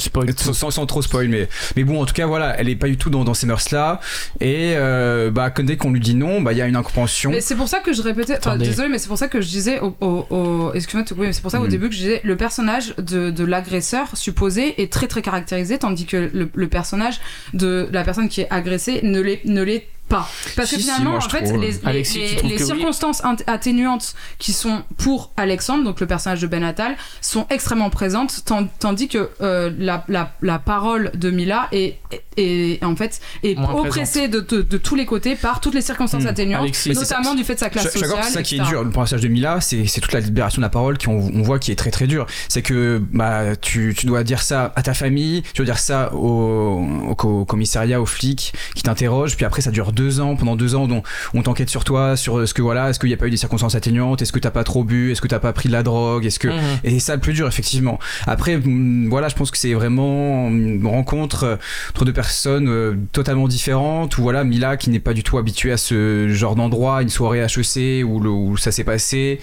[0.53, 3.09] Sans, trop spoil mais mais bon en tout cas voilà elle est pas du tout
[3.09, 3.99] dans, dans ces mœurs là
[4.39, 7.31] et euh, bah que dès qu'on lui dit non bah il y a une incompréhension
[7.31, 9.47] Mais c'est pour ça que je répétais, enfin désolé, mais c'est pour ça que je
[9.47, 11.69] disais au, au, au- excuse-moi, mais c'est pour ça qu'au Mhm.
[11.69, 16.05] début que je disais le personnage de, de l'agresseur supposé est très très caractérisé, tandis
[16.05, 17.19] que le, le personnage
[17.53, 20.27] de la personne qui est agressée ne l'est ne l'est pas.
[20.55, 21.61] Parce Si, que finalement, en fait, trouve.
[21.61, 26.95] les, Alexis, oui circonstances atténuantes qui sont pour Alexandre, donc le personnage de Ben Attal,
[27.21, 32.23] sont extrêmement présentes, tan- tandis que euh, la, la, la parole de Mila est, est,
[32.37, 35.81] est- en fait est Moins oppressée de, de, de tous les côtés par toutes les
[35.81, 36.27] circonstances Hmm.
[36.27, 36.91] atténuantes, Alexis.
[36.93, 38.19] Notamment du fait de sa classe je sociale.
[38.23, 38.83] c'est ça qui est dur.
[38.83, 41.59] Le passage de Mila, c'est c'est toute la libération de la parole qu'on on voit
[41.59, 42.25] qui est très très dur.
[42.49, 46.13] C'est que bah tu, tu dois dire ça à ta famille, tu dois dire ça
[46.13, 50.35] au, au co- commissariat, aux flics qui t'interrogent, puis après ça dure deux ans.
[50.35, 53.09] Pendant deux ans, on, on t'enquête sur toi, sur euh, ce que voilà, est-ce qu'il
[53.09, 55.27] n'y a pas eu des circonstances atténuantes, est-ce que t'as pas trop bu, est-ce que
[55.27, 56.79] t'as pas pris de la drogue, est-ce que Mhm.
[56.83, 57.99] et c'est ça le plus dur, effectivement.
[58.25, 61.55] Après, hum, voilà, je pense que c'est vraiment une rencontre euh,
[61.91, 62.26] entre deux personnes
[62.67, 64.17] euh, totalement différentes.
[64.17, 67.39] Ou voilà, Mila qui n'est pas du tout habituée à ce genre d'endroit, une soirée
[67.39, 69.39] HEC où, le- où ça s'est passé.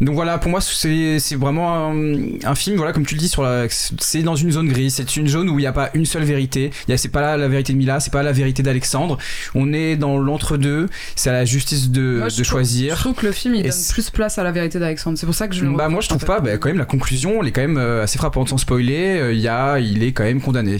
[0.00, 1.94] Donc voilà, pour moi, c'est vraiment un,
[2.42, 4.94] un film, voilà, comme tu le dis, sur c'est dans une zone grise.
[4.94, 6.72] C'est une zone où il n'y a pas une seule vérité.
[6.96, 9.18] C'est pas là la vérité de Mila, c'est pas la vérité d'Alexandre.
[9.54, 10.88] On est dans l'entre-deux.
[11.14, 12.96] C'est à la justice de, Moi, je de trouve- choisir.
[12.96, 15.16] Je trouve que le film il donne plus place à la vérité d'Alexandre.
[15.16, 16.78] C'est pour ça que je le Bah moi je trouve en pas, bah, quand même
[16.78, 19.78] la conclusion elle est quand même euh, assez frappante sans spoiler, euh, il y a,
[19.78, 20.76] il est quand même condamné.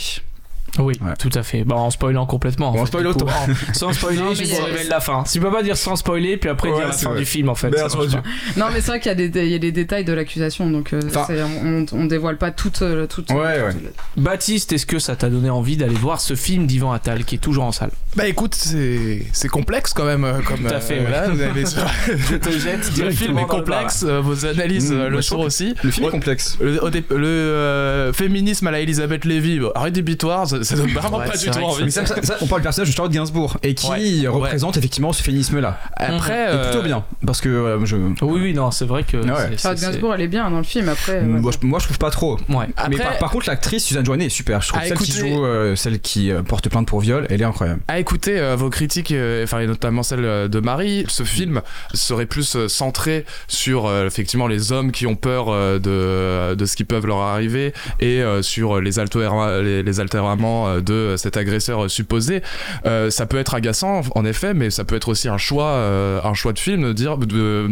[0.79, 1.13] Oui, Ouais.
[1.19, 1.63] tout à fait.
[1.65, 2.73] Bon, en spoilant complètement.
[2.73, 3.13] Bon, en fait, spoilant.
[3.13, 5.23] En- sans spoiler, Non, je vous révèle la fin.
[5.31, 7.19] Tu peux pas dire sans spoiler, puis après Ouais, dire la fin vrai.
[7.21, 7.71] du film, en fait.
[7.77, 7.87] Ça.
[8.57, 10.69] Non, mais c'est vrai qu'il y, a des- il y a des détails de l'accusation,
[10.71, 11.27] donc euh, Enfin-
[11.65, 12.83] on, on dévoile pas toute.
[12.83, 13.75] euh, toute Ouais, ouais.
[14.17, 17.39] Baptiste, est-ce que ça t'a donné envie d'aller voir ce film d'Ivan Attal qui est
[17.39, 17.91] toujours en salle?
[18.17, 20.25] Bah écoute, c'est c'est complexe quand même.
[20.25, 21.11] euh, Comme, Tout à fait, euh, ouais.
[21.11, 21.65] là, vous avez-
[22.31, 25.75] Je te jette le film est complexe, euh, vos analyses Mmh, euh, le sont aussi.
[25.83, 26.57] Le film est complexe.
[26.61, 26.79] Le,
[27.27, 31.51] euh, féminisme à la Elisabeth Lévy, bah, rédhibitoire, ça, ça donne vraiment Ouais, pas du
[31.51, 31.85] tout envie.
[31.85, 33.89] Mais ça, ça- ça, on parle du personnage de Charlotte Gainsbourg et qui
[34.23, 35.81] Ouais, représente effectivement ce féminisme là.
[35.97, 37.97] Après, Et plutôt bien parce que euh, je.
[37.97, 39.21] Oui, oui, non, c'est vrai que.
[39.57, 40.89] Charlotte Gainsbourg, elle est bien dans le film.
[40.89, 41.23] Après, ouais.
[41.23, 42.39] Moi je, moi, je trouve pas trop.
[42.49, 44.61] mais par, par contre l'actrice Suzanne Joannet est super.
[44.63, 45.45] Je trouve Ah, celle qui joue,
[45.77, 47.81] celle qui porte plainte pour viol, elle est incroyable.
[48.05, 51.63] À écouter euh, vos critiques, euh, enfin et notamment celle euh, de Marie, ce film
[51.95, 55.47] serait plus euh, centré sur effectivement les hommes qui ont peur
[55.81, 61.91] de, de ce qui peuvent leur arriver et sur les, les, altéraments de cet agresseur
[61.91, 62.43] supposé.
[62.85, 65.73] Ça peut être agaçant en effet, mais ça peut être aussi un choix,
[66.25, 67.67] un choix de film de dire de,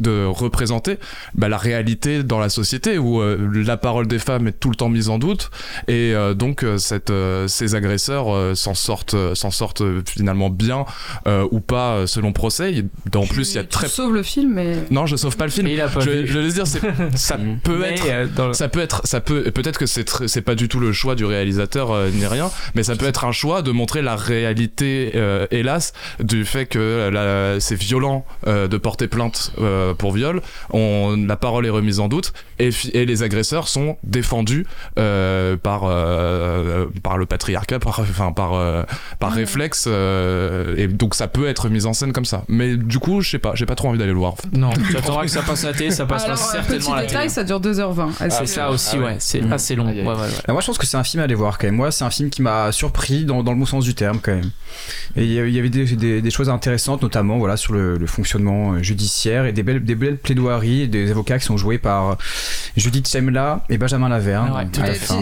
[0.00, 0.98] de représenter
[1.34, 4.88] bah, la réalité dans la société où la parole des femmes est tout le temps
[4.88, 5.50] mise en doute
[5.88, 10.84] et donc ces agresseurs s'en sortent, euh, s'en sortent euh, finalement bien
[11.26, 12.72] euh, ou pas selon procès.
[12.72, 14.76] Il- En plus, il y a Tu très sauves le film, mais.
[14.90, 15.66] non, je sauve pas le film.
[15.66, 16.66] Et il a pas Je, je veux dire,
[17.14, 18.34] ça peut Mais, être.
[18.34, 20.92] dans le- Ça peut être, ça peut, peut-être que c'est c'est pas du tout le
[20.92, 24.16] choix du réalisateur euh, ni rien, mais ça peut être un choix de montrer la
[24.16, 27.10] réalité, euh, hélas, du fait que
[27.60, 30.40] c'est violent euh, de porter plainte euh, pour viol.
[30.70, 34.66] On, la parole est remise en doute et, les agresseurs sont défendus
[34.98, 38.82] euh, par euh, par le patriarcat, par enfin par euh,
[39.18, 39.36] par Ouais.
[39.40, 42.44] réflexe, euh, et donc ça peut être mis en scène comme ça.
[42.48, 44.32] Mais du coup, je sais pas, j'ai pas trop envie d'aller le voir.
[44.32, 44.48] en fait.
[44.56, 46.90] Non, tu attendras que ça passe à la télé, ça passera Alors, euh, certainement petit
[46.92, 47.28] à la détail, télé.
[47.30, 48.10] ça dure 2h20.
[48.20, 49.04] Ah, c'est ça aussi, Ah ouais.
[49.04, 49.52] ouais, c'est Mhm.
[49.52, 49.86] assez long.
[49.88, 50.06] Aïe, aïe.
[50.06, 50.26] Ouais, ouais, ouais.
[50.48, 51.76] Ah, moi, je pense que c'est un film à aller voir quand même.
[51.76, 54.32] Moi, c'est un film qui m'a surpris dans, dans le bon sens du terme quand
[54.34, 54.50] même.
[55.16, 58.72] Et il y avait des, des- des choses intéressantes, notamment voilà sur le, le fonctionnement
[58.74, 62.10] euh, judiciaire et des belles, des belles plaidoiries et des avocats qui sont joués par
[62.10, 62.14] euh,
[62.76, 64.68] Judith Chemla et Benjamin Laverne.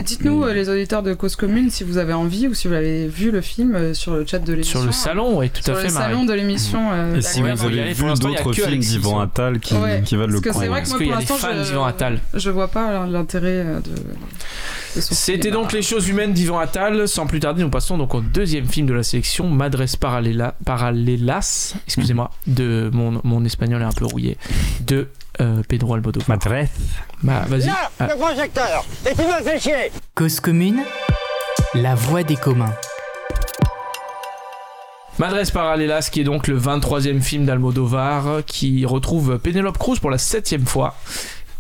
[0.05, 3.07] Dites-nous, euh, les auditeurs de Cause Commune, si vous avez envie ou si vous avez
[3.07, 4.81] vu le film euh, sur le chat de l'émission.
[4.81, 6.07] Sur le salon, ouais, tout Sur à fait, le Marie.
[6.13, 6.91] salon de l'émission.
[6.93, 10.17] euh, Et si Ouais, vous avez vu d'autres films d'Yvan sur- Attal qui, Ouais, qui
[10.17, 10.59] valent le parce que coup.
[10.61, 12.21] c'est vrai Parce que moi, qu'il y pour a des l'instant, fans je- d'Yvan Attal.
[12.35, 13.91] Je vois pas l'intérêt euh, de.
[13.91, 17.07] de C'était donc les choses humaines d'Yvan Attal.
[17.09, 21.75] Sans plus tarder, nous passons donc au deuxième film de la sélection, Madres Paralela- Paralelas,
[21.87, 24.37] excusez-moi, de mon, mon espagnol est un peu rouillé,
[24.87, 25.09] de
[25.41, 26.29] euh, Pedro Almodovar.
[26.29, 26.69] Madres.
[27.23, 27.67] Bah, vas-y.
[27.67, 30.81] Là, Ah, le projecteur Et tu me fais chier Cause commune,
[31.75, 32.73] la voix des communs.
[35.21, 40.19] Madres Paralelas, qui est donc le 23e film d'Almodovar, qui retrouve Penelope Cruz pour la
[40.19, 40.97] septième fois.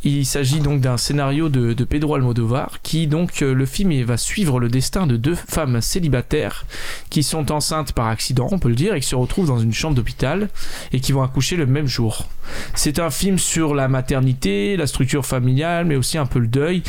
[0.03, 4.19] Il s'agit donc d'un scénario de, Pedro Almodovar, qui donc euh, le film il va
[4.19, 6.67] suivre le destin de deux femmes célibataires
[7.09, 9.73] qui sont enceintes par accident, on peut le dire, et qui se retrouvent dans une
[9.73, 10.51] chambre d'hôpital
[10.93, 12.29] et qui vont accoucher le même jour.
[12.75, 16.83] C'est un film sur la maternité, la structure familiale, mais aussi un peu le deuil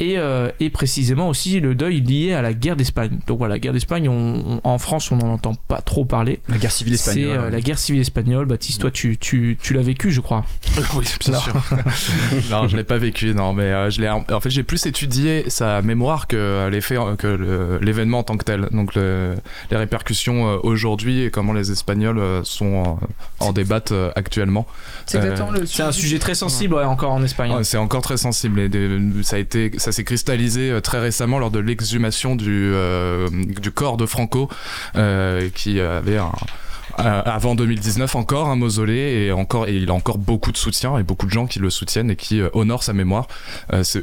[0.00, 3.18] et, euh, et précisément aussi le deuil lié à la guerre d'Espagne.
[3.26, 6.40] Donc voilà, la guerre d'Espagne, on- on- en France, on n'en entend pas trop parler.
[6.48, 7.44] La guerre civile C'est espagnole.
[7.46, 8.46] euh, la guerre civile espagnole.
[8.46, 10.44] Baptiste, toi, tu, tu, tu l'as vécu, je crois.
[10.96, 11.54] Oui, bien sûr.
[12.50, 14.08] non, je l'ai pas vécu, non, mais euh, je l'ai.
[14.08, 18.44] En fait, j'ai plus étudié sa mémoire que l'effet, que le- l'événement en tant que
[18.44, 18.68] tel.
[18.72, 19.34] Donc, le-
[19.70, 23.06] les répercussions euh, aujourd'hui et comment les Espagnols euh, sont euh,
[23.40, 24.66] en débattent euh, actuellement.
[25.06, 27.52] C'est Euh, le un sujet très sensible, ouais, encore en Espagne.
[27.52, 30.98] Ouais, c'est encore très sensible et des- ça a été, ça s'est cristallisé euh, très
[30.98, 33.28] récemment lors de l'exhumation du, euh,
[33.74, 34.48] corps de Franco,
[34.96, 36.18] euh, qui avait
[36.96, 41.02] avant 2019 encore un mausolée et encore et il a encore beaucoup de soutien et
[41.02, 43.26] beaucoup de gens qui le soutiennent et qui honorent sa mémoire.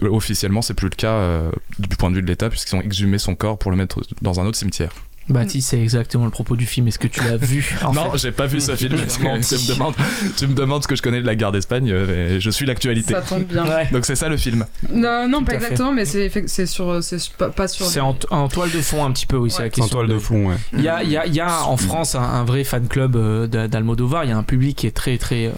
[0.01, 1.41] Officiellement, c'est plus le cas
[1.77, 4.39] du point de vue de l'État puisqu'ils ont exhumé son corps pour le mettre dans
[4.39, 4.91] un autre cimetière.
[5.29, 6.87] Baptiste, c'est exactement le propos du film.
[6.87, 8.95] Est-ce que tu l'as vu en non, j'ai pas vu ce film.
[8.95, 9.93] Tu me demandes,
[10.37, 11.89] tu me demandes ce que je connais de la guerre d'Espagne.
[11.91, 13.13] euh, et je suis l'actualité.
[13.13, 13.65] Ça tombe bien.
[13.65, 13.87] Ouais.
[13.91, 14.65] Donc c'est ça le film.
[14.93, 15.57] Non, non, Tout pas fait.
[15.57, 17.85] exactement, mais c'est sur, c'est sur- pas, pas sur.
[17.85, 19.63] C'est en, en toile de fond un petit peu, oui, c'est Ouais.
[19.65, 19.85] la question.
[19.85, 20.55] En toile de fond, ouais.
[20.73, 22.87] Il y a, il y a- il y a en France un, un vrai fan
[22.87, 24.23] club euh, d'A- d'Almodovar.
[24.23, 25.51] Il y a un public qui est très très euh,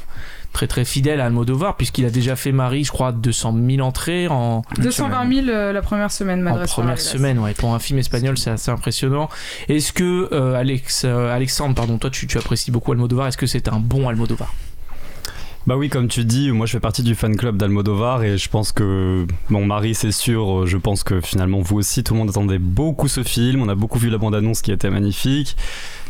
[0.53, 4.27] très très fidèle à Almodovar puisqu'il a déjà fait Marie, je crois, 200 000 entrées
[4.27, 7.39] en, 220 000 euh, la première semaine, en première semaine.
[7.39, 9.29] Ouais, pour un film espagnol, c'est assez impressionnant.
[9.67, 13.47] Est-ce que euh, Alex, euh, Alexandre, pardon, toi tu, tu apprécies beaucoup Almodovar Est-ce que
[13.47, 14.53] c'est un bon Almodovar?
[15.67, 18.49] Bah oui, comme tu dis, moi je fais partie du fan club d'Almodovar et je
[18.49, 22.29] pense que mon mari, c'est sûr, je pense que finalement vous aussi, tout le monde
[22.29, 23.61] attendait beaucoup ce film.
[23.61, 25.55] On a beaucoup vu la bande-annonce qui était magnifique.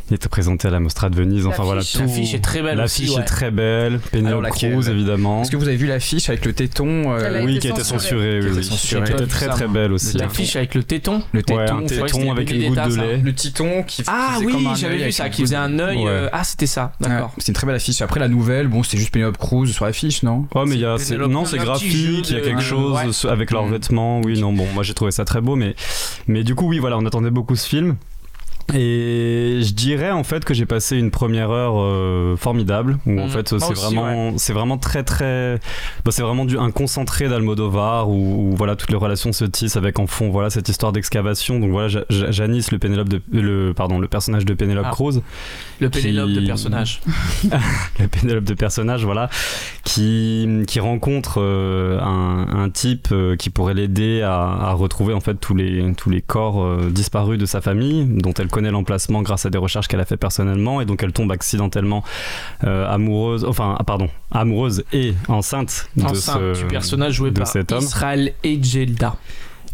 [0.09, 1.45] Il était présenté à la Mostra de Venise.
[1.45, 2.01] Enfin voilà, L'affiche- tout.
[2.01, 3.01] L'affiche est très belle aussi.
[3.03, 3.21] L'affiche ouais.
[3.21, 3.99] est très belle.
[4.11, 5.41] Penelope Cruz, évidemment.
[5.43, 8.39] Est-ce que vous avez vu l'affiche avec le téton euh, Oui, qui a été censurée.
[8.41, 8.59] Oui.
[8.61, 10.17] Qui était très très belle aussi.
[10.17, 11.21] L'affiche avec le téton.
[11.31, 13.17] Le téton, téton avec une goutte de lait.
[13.23, 15.99] le titon qui Ah faisait oui, j'avais vu ça, qui faisait un œil.
[16.07, 17.33] Euh, Ah, c'était ça, d'accord.
[17.37, 18.01] C'est une très belle affiche.
[18.01, 20.47] Après la nouvelle, bon, c'est juste Penelope Cruz sur l'affiche, non?
[20.55, 22.97] Oh mais il y a non c'est graphique il y a quelque chose
[23.29, 23.71] avec leurs Mm.
[23.71, 25.75] vêtements oui non bon moi j'ai trouvé ça très beau mais
[26.27, 27.95] mais du coup oui voilà on attendait beaucoup ce film
[28.73, 33.25] et je dirais en fait que j'ai passé une première heure euh, formidable où en
[33.25, 33.29] Mhm.
[33.29, 35.59] fait c'est vraiment c'est vraiment très très
[36.05, 39.77] bah, c'est vraiment du un concentré d'Almodovar où, où, voilà toutes les relations se tissent
[39.77, 43.21] avec en fond voilà cette histoire d'excavation donc voilà Ja- Ja- Janice le Pénélope de
[43.31, 44.91] le pardon le personnage de Pénélope Ah.
[44.91, 45.21] Cruz
[45.79, 47.01] Le Pénélope Qui- de personnage.
[47.99, 49.29] le Pénélope de personnage, voilà,
[49.85, 55.21] qui, qui rencontre euh, un, un type euh, qui pourrait l'aider à, à retrouver en
[55.21, 59.21] fait tous les, tous les corps euh, disparus de sa famille, dont elle connaît l'emplacement
[59.21, 62.03] grâce à des recherches qu'elle a fait personnellement, et donc elle tombe accidentellement
[62.65, 67.47] euh, amoureuse, enfin, ah, pardon, amoureuse et enceinte de ce du personnage joué de par
[67.47, 67.83] cet homme.
[67.83, 69.15] Israël Ejelda.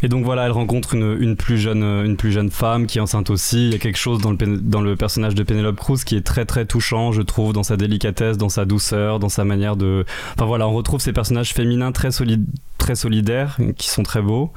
[0.02, 3.00] Et donc voilà, elle rencontre une, une plus jeune, une plus jeune femme qui est
[3.00, 3.68] enceinte aussi.
[3.68, 6.20] Il y a quelque chose dans le, dans le personnage de Penelope Cruz qui est
[6.20, 10.04] très très touchant, je trouve, dans sa délicatesse, dans sa douceur, dans sa manière de.
[10.34, 12.44] Enfin voilà, on retrouve ces personnages féminins très, solide,
[12.76, 14.52] très solidaires, qui sont très beaux.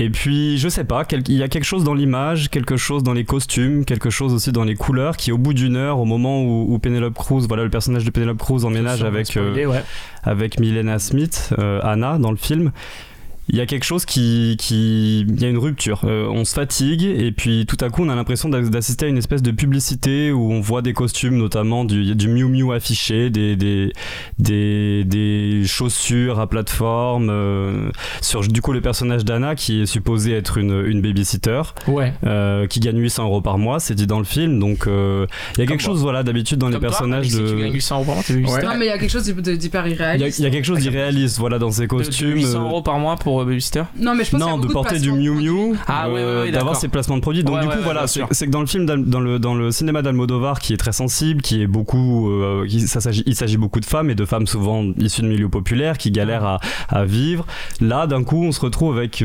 [0.00, 3.02] Et puis, je sais pas, quel- il y a quelque chose dans l'image, quelque chose
[3.02, 6.04] dans les costumes, quelque chose aussi dans les couleurs qui, au bout d'une heure, au
[6.04, 9.36] moment où, où Penelope Cruz, voilà, le personnage de Penelope Cruz emménage avec.
[9.36, 9.82] euh, spoiler, ouais.
[10.22, 12.70] avec Milena Smith, euh, Anna, dans le film.
[13.50, 16.02] Il y a quelque chose qui, qui, il y a une rupture.
[16.04, 19.08] Euh, on se fatigue et puis tout à coup on a l'impression d'a- d'assister à
[19.08, 23.30] une espèce de publicité où on voit des costumes, notamment du, du Miu Miu affiché,
[23.30, 23.92] des, des,
[24.38, 27.28] des, des chaussures à plateforme.
[27.30, 32.12] euh, sur du coup le personnage d'Anna qui est supposé être une, une babysitter, Ouais.
[32.24, 34.58] euh, qui gagne 800 euros par mois, c'est dit dans le film.
[34.58, 37.72] Donc euh, il y a quelque chose voilà d'habitude dans les personnages de tu gagnes
[37.72, 38.62] 800 euros par mois, Ouais.
[38.62, 40.38] Non, mais il y a quelque chose d'hyper irréaliste.
[40.38, 42.34] il y a quelque chose d'irréaliste voilà dans ces De- de costumes.
[42.34, 44.98] 800 euh, euros par mois pour euh, Babysitter Non, mais je pense non, de porter
[44.98, 47.44] du Miu Miu, Ah, ouais, ouais, ouais, d'avoir ses placements de produits.
[47.44, 49.70] Donc Ouais, du coup, ouais, voilà, c'est que dans le film, dans le, dans le
[49.70, 53.56] cinéma d'Almodovar, qui est très sensible, qui est beaucoup, euh, qui- ça s'agit, il s'agit
[53.56, 57.04] beaucoup de femmes et de femmes souvent issues de milieux populaires qui galèrent à, à
[57.04, 57.46] vivre.
[57.80, 59.24] Là, d'un coup, on se retrouve avec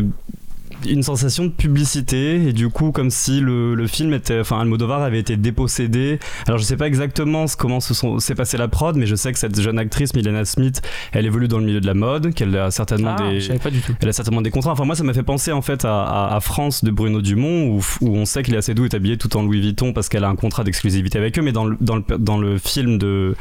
[0.85, 5.01] une sensation de publicité et du coup comme si le, le film était enfin Almodovar
[5.01, 8.67] avait été dépossédé alors je sais pas exactement ce- comment se sont- s'est passé la
[8.67, 11.81] prod mais je sais que cette jeune actrice Milena Smith elle évolue dans le milieu
[11.81, 13.93] de la mode qu'elle a certainement Ah, des je savais pas du tout.
[14.01, 14.71] elle a certainement des contrats.
[14.71, 17.67] Enfin, moi, ça m'a fait penser en fait à, à- à France de Bruno Dumont,
[17.67, 20.09] où, où on sait qu'il est assez doux est habillé tout en Louis Vuitton parce
[20.09, 21.41] qu'elle a un contrat d'exclusivité avec eux.
[21.41, 23.35] Mais dans le, dans le, dans le film de,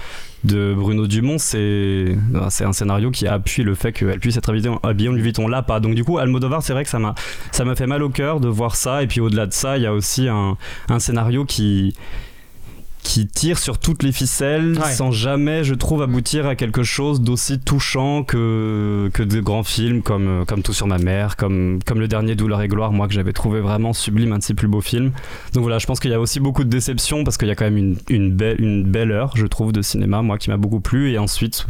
[0.44, 2.16] de Bruno Dumont, c'est
[2.48, 4.50] c'est un scénario qui appuie le fait qu'elle puisse être
[4.82, 5.48] habillée en, Louis Vuitton.
[5.48, 5.80] Là, pas.
[5.80, 7.14] Donc, du coup, Almodovar, c'est vrai que ça m'a
[7.76, 9.02] fait mal au cœur de voir ça.
[9.02, 10.56] Et puis, au-delà de ça, il y a aussi un
[10.98, 11.94] scénario qui
[13.02, 14.92] qui tire sur toutes les ficelles Ouais.
[14.92, 20.02] sans jamais, je trouve, aboutir à quelque chose d'aussi touchant que, que de grands films
[20.02, 23.08] comme, euh, comme Tout sur ma mère, comme, comme le dernier Douleur et gloire, moi
[23.08, 25.12] que j'avais trouvé vraiment sublime, un de ses plus beaux films.
[25.52, 27.54] Donc voilà, je pense qu'il y a aussi beaucoup de déception parce qu'il y a
[27.56, 30.56] quand même une, une, belle, une belle heure, je trouve, de cinéma, moi qui m'a
[30.56, 31.10] beaucoup plu.
[31.10, 31.66] Et ensuite,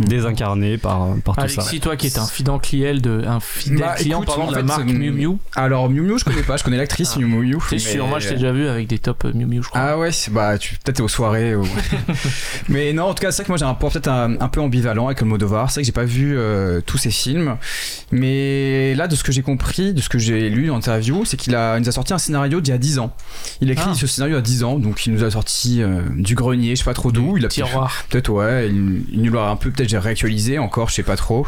[0.00, 1.60] désincarné par, par tout ça.
[1.62, 4.56] Alexis, toi qui es un fidèle client de, un fidèle Bah, client écoute, pardon, de
[4.56, 5.36] la fait, marque Miu Miu.
[5.54, 7.18] Alors Miu Miu, je connais pas, je connais l'actrice Ah.
[7.18, 7.58] Miu Miu.
[7.68, 9.68] C'est mais- sûr, moi je t'ai déjà vu avec des tops euh, Miu Miu, je
[9.68, 9.80] crois.
[9.80, 11.54] Ah ouais, bah tu peut-être t'es aux soirées.
[11.56, 11.66] ou-
[12.68, 14.48] mais non, en tout cas, c'est vrai que moi j'ai un rapport peut-être un, un
[14.48, 15.70] peu ambivalent avec Almodovar.
[15.70, 17.56] C'est vrai que j'ai pas vu euh, tous ses films,
[18.12, 21.36] mais là de ce que j'ai compris, de ce que j'ai lu en interview, c'est
[21.36, 23.14] qu'il a, il nous a sorti un scénario d'il y a 10 ans.
[23.60, 23.94] Il a écrit Ah.
[23.94, 26.70] ce scénario il y a 10 ans, donc il nous a sorti euh, du grenier,
[26.76, 27.36] je sais pas trop d'où.
[27.36, 28.04] Il a peut-être- Tiroir.
[28.08, 31.46] Peut-être ouais, il, il nous l'a un peu peut-être réactualisé encore, je sais pas trop.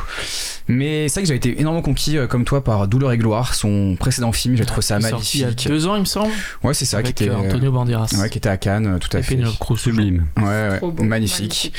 [0.68, 3.55] Mais c'est vrai que j'ai été énormément conquis euh, comme toi par Douleur et Gloire,
[3.55, 5.68] son précédent film, j'ai trouvé ça est sorti Il y a magnifique.
[5.68, 6.31] deux ans, il me semble.
[6.62, 8.09] Ouais, c'est ça avec qui était euh, Antonio Banderas.
[8.18, 9.35] ouais, qui était à Cannes, euh, tout à et fait.
[9.35, 9.76] Penelope Cruz.
[9.79, 10.26] Sublime.
[10.37, 11.72] Ouais, ouais, Trop beau, magnifique.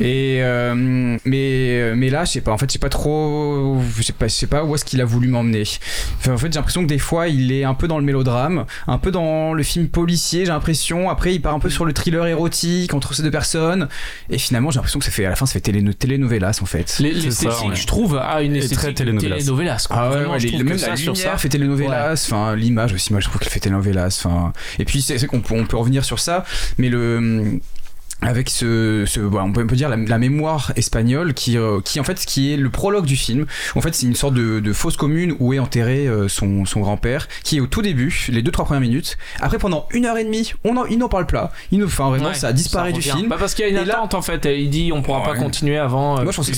[0.00, 2.52] Et euh, mais mais là, je sais pas.
[2.52, 3.80] En fait, je sais pas trop.
[3.96, 4.26] Je sais pas.
[4.28, 5.64] Je sais pas où est-ce qu'il a voulu m'emmener.
[6.18, 8.64] Enfin, en fait, j'ai l'impression que des fois, il est un peu dans le mélodrame,
[8.86, 10.46] un peu dans le film policier.
[10.46, 11.10] J'ai l'impression.
[11.10, 13.88] Après, il part un peu sur le thriller érotique entre ces deux personnes.
[14.30, 16.66] Et finalement, j'ai l'impression que ça fait à la fin, ça fait télé telenovelas en
[16.66, 16.98] fait.
[16.98, 17.76] L'esthétique, ouais.
[17.76, 19.86] je trouve, a une Et esthétique très telenovelas.
[19.90, 23.20] Ah ouais, même que la ça, sur lumière ça, fait telenovelas, enfin l'image aussi, moi
[23.20, 26.18] je trouve qu'elle fait telenovelas, enfin et puis c'est qu'on peut, on peut revenir sur
[26.18, 26.44] ça,
[26.78, 27.60] mais le
[28.22, 31.98] avec ce, ce on peut on peut dire la, la mémoire espagnole qui, euh, qui
[32.00, 34.72] en fait qui est le prologue du film en fait c'est une sorte de, de
[34.72, 38.42] fosse commune où est enterré euh, son, son grand-père qui est au tout début les
[38.42, 41.26] deux trois premières minutes après pendant une heure et demie on en, il n'en parle
[41.26, 43.10] pas il ne enfin vraiment Ouais, ça disparaît du revient.
[43.12, 44.44] film Bah parce qu'il y a une Et là- en fait.
[44.44, 46.18] Il dit on pourra pas continuer avant.
[46.18, 46.52] euh, moi je pensais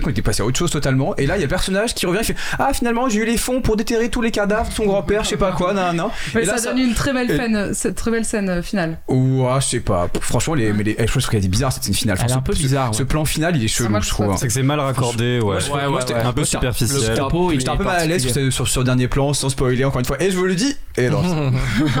[0.00, 2.04] qu'on était passé à autre chose totalement et là il y a le personnage qui
[2.06, 4.74] revient il fait ah finalement j'ai eu les fonds pour déterrer tous les cadavres de
[4.74, 6.08] son grand-père je sais pas quoi nan, nan.
[6.34, 8.48] Mais Et ça, là, ça- donne une très belle et- scène, cette très belle scène
[8.50, 8.98] euh, finale.
[9.08, 10.08] Ouah, je sais pas.
[10.20, 12.16] Franchement, les, mais les, je trouve qu'elle était bizarre cette scène finale.
[12.20, 13.08] Elle est Ce- un peu ce- bizarre, Ce ouais.
[13.08, 14.30] plan final, il est chelou, je je trouve.
[14.30, 14.36] hein.
[14.38, 15.56] C'est que c'est mal raccordé, ouais.
[15.56, 16.12] Ouais, Ouais, ouais.
[16.24, 17.00] un peu superficiel.
[17.00, 19.84] J'étais est un peu mal à l'aise sur, sur, sur le dernier plan, sans spoiler
[19.84, 20.20] encore une fois.
[20.22, 20.74] Et je vous le dis.
[20.96, 21.22] Et non.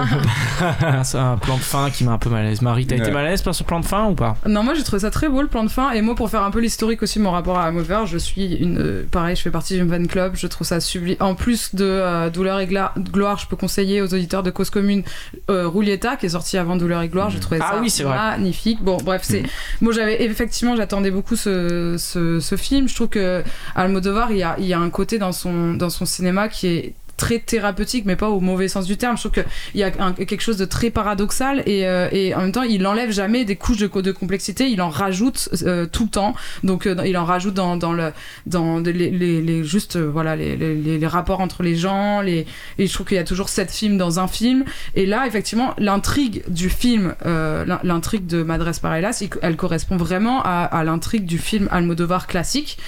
[1.04, 2.62] c'est un plan de fin qui m'a un peu mal à l'aise.
[2.62, 4.36] Marie, t'as été mal à l'aise par ce plan de fin ou pas?
[4.46, 5.90] Non, moi j'ai trouvé ça très beau le plan de fin.
[5.92, 8.78] Et moi, pour faire un peu l'historique aussi, mon rapport à Almodovar, je suis une.
[8.78, 10.32] euh, pareil, je fais partie d'une fan club.
[10.34, 11.16] Je trouve ça sublime.
[11.20, 15.02] En plus de euh, Douleur et Gloire, je peux conseiller aux auditeurs de Cause Commune
[15.50, 17.30] euh, Roulietta, qui est sorti avant Douleur et Gloire.
[17.30, 18.16] J'ai trouvé Ah ça oui, c'est vrai.
[18.16, 18.79] magnifique.
[18.80, 19.42] Bon, bref, c'est.
[19.80, 22.88] Moi, j'avais effectivement, j'attendais beaucoup ce, ce, ce film.
[22.88, 23.42] Je trouve que
[23.74, 26.66] Almodovar, il y a, il y a un côté dans son, dans son cinéma qui
[26.66, 26.94] est
[27.26, 29.16] très thérapeutique mais pas au mauvais sens du terme.
[29.16, 32.52] Je trouve qu'il y a quelque chose de très paradoxal et, euh, et en même
[32.52, 36.04] temps il enlève jamais des couches de, co- de complexité il en rajoute euh, tout
[36.04, 36.34] le temps.
[36.64, 38.12] Donc euh, il en rajoute dans, le
[38.46, 42.46] dans les, juste voilà les, les, rapports entre les gens les
[42.78, 44.64] et je trouve qu'il y a toujours sept films dans un film.
[44.94, 50.42] Et là effectivement l'intrigue du film l'in- l'intrigue de Madres Parellas il- elle correspond vraiment
[50.42, 52.78] à l'intrigue du film Almodovar classique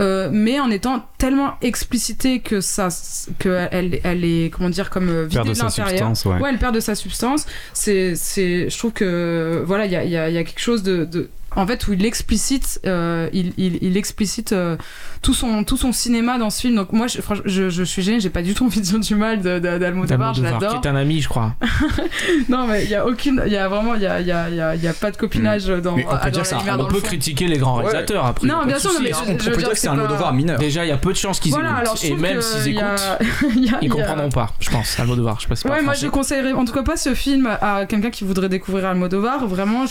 [0.00, 2.88] euh, mais en étant tellement explicité que ça
[3.38, 6.40] que elle, elle est comment dire comme euh, vidée de de sa l'intérieur substance, ouais.
[6.40, 10.04] ouais elle perd de sa substance c'est c'est je trouve que voilà il y a,
[10.04, 13.28] il y, a, y a quelque chose de, de en fait où il explicite euh,
[13.32, 14.76] il, il, il explicite euh,
[15.22, 18.02] tout son tout son cinéma dans ce film donc moi je, franchement, je, je suis
[18.02, 20.86] gênée j'ai pas du tout envie de dire du mal d'Almodovar je D'Almodovar, l'adore qui
[20.86, 21.54] est un ami, je crois.
[22.48, 24.32] non mais il y a aucune il y a vraiment il y a, il y,
[24.32, 26.44] a, il y, a, y a pas de copinage dans, Mais on peut dire
[26.78, 27.84] On peut critiquer les grands Ouais.
[27.86, 28.46] réalisateurs après.
[28.48, 29.16] Non, bien sûr, mais hein.
[29.26, 30.58] je- On peut veux dire que c'est un Almodovar mineur.
[30.58, 32.04] Déjà, il y a peu de chances qu'ils voilà écoutent.
[32.04, 33.18] Et même s'ils écoutent,
[33.82, 34.98] ils comprendront pas, je pense.
[35.00, 37.46] Almodovar, je sais pas si Ouais, moi je conseillerais en tout cas pas ce film
[37.60, 39.46] à quelqu'un qui voudrait découvrir Almodovar.
[39.46, 39.84] Vraiment,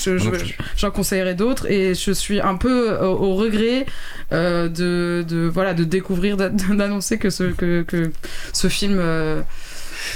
[0.77, 3.85] j'en conseillerais d'autres et je suis un peu au, au regret
[4.31, 8.11] euh, de, voilà de découvrir d'a- d'annoncer que ce que, que
[8.53, 9.41] ce film euh,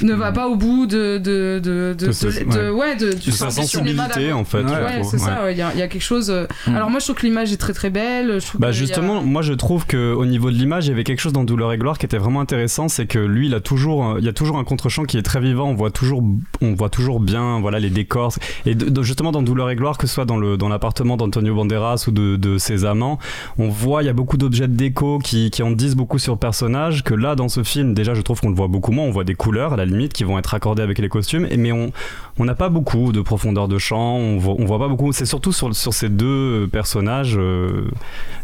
[0.02, 3.14] ne va pas au bout de de de de, De ce- de- de- ouais de,
[3.14, 4.64] du De sa sensibilité, en fait.
[4.64, 5.18] Ouais, c'est ouais.
[5.20, 5.44] ça.
[5.44, 6.30] ouais, Il y, a- il y a quelque chose.
[6.30, 6.76] euh, Mm.
[6.76, 8.40] Alors moi, je trouve que l'image est très très belle.
[8.60, 11.34] Bah justement, moi je trouve que au niveau de l'image, il y avait quelque chose
[11.34, 14.26] dans Douleur et Gloire qui était vraiment intéressant, c'est que lui, il a toujours, il
[14.26, 15.70] y a toujours un contre-champ qui est très vivant.
[15.70, 16.24] On voit toujours,
[16.62, 18.34] on voit toujours bien, voilà, les décors.
[18.66, 21.18] Et de- de- justement dans Douleur et Gloire, que ce soit dans le dans l'appartement
[21.18, 23.20] d'Antonio Banderas ou de, de ses amants,
[23.58, 26.34] on voit, il y a beaucoup d'objets de déco qui qui en disent beaucoup sur
[26.34, 27.04] le personnage.
[27.04, 29.06] Que là, dans ce film, déjà, je trouve qu'on le voit beaucoup moins.
[29.06, 31.58] On voit des couleurs à la limite qui vont être accordées avec les costumes, et
[31.58, 31.92] mais on
[32.40, 34.16] on n'a pas beaucoup de profondeur de champ.
[34.18, 35.14] On voit, on voit pas beaucoup.
[35.14, 37.36] C'est surtout sur sur ces deux personnages.
[37.38, 37.86] euh,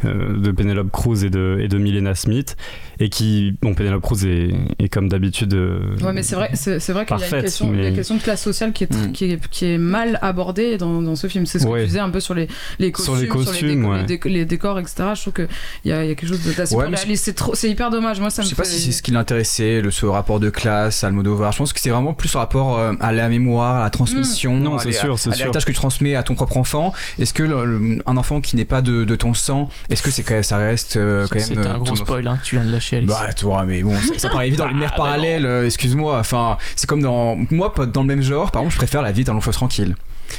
[0.05, 2.55] euh, de Penelope Cruz et de, et de Milena Smith
[3.01, 6.79] et qui bon Penelope Cruz est, est comme d'habitude euh, Ouais, mais c'est vrai, c'est,
[6.93, 8.71] vrai qu'il y a une question, il y a une mais- question de classe sociale
[8.71, 9.11] qui est, Mm.
[9.11, 11.45] qui est, qui est mal abordée dans, dans ce film.
[11.45, 11.81] C'est ce que Ouais.
[11.81, 12.47] tu disais un peu sur les,
[12.79, 13.97] les Sur costumes, les costumes, déco- ouais.
[13.99, 15.03] les, déco- les décors, etc.
[15.15, 15.47] Je trouve qu'il
[15.85, 17.25] y a, il y a quelque chose de- d'assez Ouais, réaliste.
[17.25, 18.21] C'est, trop, c'est hyper dommage.
[18.21, 20.49] Moi, ça Je me sais pas si c'est ce qui l'intéressait, le ce rapport de
[20.49, 21.51] classe, Almodovar.
[21.51, 24.57] Je pense que c'est vraiment plus un rapport euh, à la mémoire, à la transmission.
[24.57, 25.39] Non, à sûr, c'est à sûr.
[25.39, 26.93] l'héritage que tu transmets à ton propre enfant.
[27.19, 30.11] Est-ce que le- le- un enfant qui n'est pas de, de ton sang, est-ce que
[30.11, 32.45] c'est que ça reste euh, quand même C'est euh, un gros ton- spoil hein, que
[32.45, 33.11] tu viens de lâcher, Alex.
[33.11, 34.67] Bah, tu vois, mais bon, ça, ça paraît évident.
[34.69, 36.19] Les mers Ah, bah parallèles, euh, excuse-moi.
[36.19, 37.37] Enfin, c'est comme dans.
[37.51, 39.95] Moi, pas dans le même genre, par contre, je préfère la vie d'un long tranquille.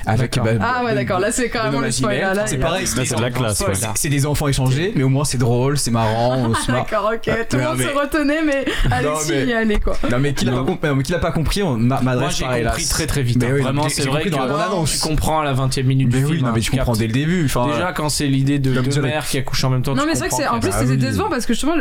[0.07, 2.43] Avec bah, Ah ouais, d'accord, là c'est carrément Benoît le spoil.
[2.47, 3.75] C'est pareil Là, c'est de la classe, c'est- ouais.
[3.75, 6.85] c'est- c'est des enfants échangés mais au moins c'est drôle c'est marrant on se marre.
[6.85, 7.31] D'accord, ok.
[7.49, 9.97] Tout le Non, monde mais- se retenait, mais Alexis mais- y allait quoi.
[10.11, 10.65] non mais qui l'a pas, Non.
[10.65, 13.43] compris- mais qui l'a pas compris on m'adresse j'ai pareil là compris très très vite.
[13.43, 13.49] Hein.
[13.55, 16.31] oui, Vraiment, c'est vrai que tu comprends à la 20 e minute mais du oui
[16.33, 16.43] film.
[16.43, 19.03] non hein, mais tu tu comprends dès le début Déjà quand c'est l'idée de deux
[19.03, 19.95] mères qui accouchent en même temps.
[19.95, 20.97] Non mais c'est vrai que c'est en plus Ah c'est oui.
[20.97, 21.75] décevant parce que justement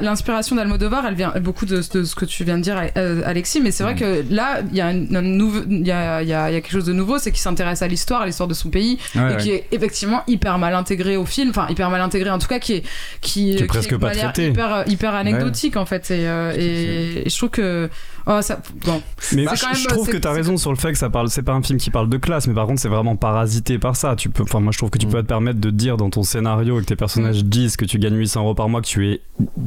[0.00, 3.70] l'inspiration d'Almodovar elle vient beaucoup de, ce que tu viens de dire euh, Alexis mais
[3.70, 3.98] c'est vrai Mm.
[3.98, 8.26] que là il y a quelque chose de nouveau c'est qu'il s'intéresse à l'histoire à
[8.26, 11.66] l'histoire de son pays Ouais, et qui est effectivement hyper mal intégré au film enfin
[11.70, 12.82] hyper mal intégré en tout cas qui est
[13.20, 14.48] qui, Qui est presque de pas manière traité.
[14.48, 16.10] hyper hyper anecdotique en fait.
[16.10, 17.88] Et, euh, et, et je trouve que
[18.30, 19.02] oh, ça bon
[19.34, 21.10] Mais Bah, je, quand même, je trouve que t'as raison sur le fait que ça
[21.10, 21.28] parle.
[21.28, 23.96] C'est pas un film qui parle de classe, mais par contre c'est vraiment parasité par
[23.96, 24.16] ça.
[24.16, 24.42] Tu peux.
[24.44, 25.10] Enfin moi je trouve que tu Mm.
[25.10, 27.98] peux te permettre de dire dans ton scénario et que tes personnages disent que tu
[27.98, 29.20] gagnes 800 euros par mois, que tu es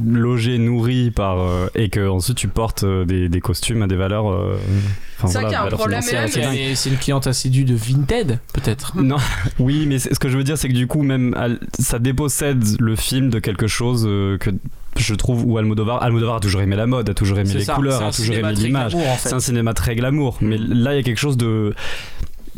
[0.06, 3.96] logé, nourri par euh, et que ensuite tu portes euh, des, des costumes à des
[3.96, 4.30] valeurs.
[4.30, 4.56] euh,
[5.26, 6.02] C'est qu'il y a un problème.
[6.02, 8.96] C'est une cliente assidue de Vinted, peut-être.
[9.00, 9.16] Non,
[9.58, 11.34] oui, mais ce que je veux dire, c'est que du coup, même
[11.78, 14.50] ça dépossède le film de quelque chose euh, que
[14.96, 17.74] je trouve où Almodovar, Almodovar a toujours aimé la mode, a toujours aimé les ça,
[17.74, 18.92] couleurs, a toujours aimé l'image.
[18.92, 19.28] glamour, en fait.
[19.28, 21.74] C'est un cinéma très glamour, mais là il y a quelque chose de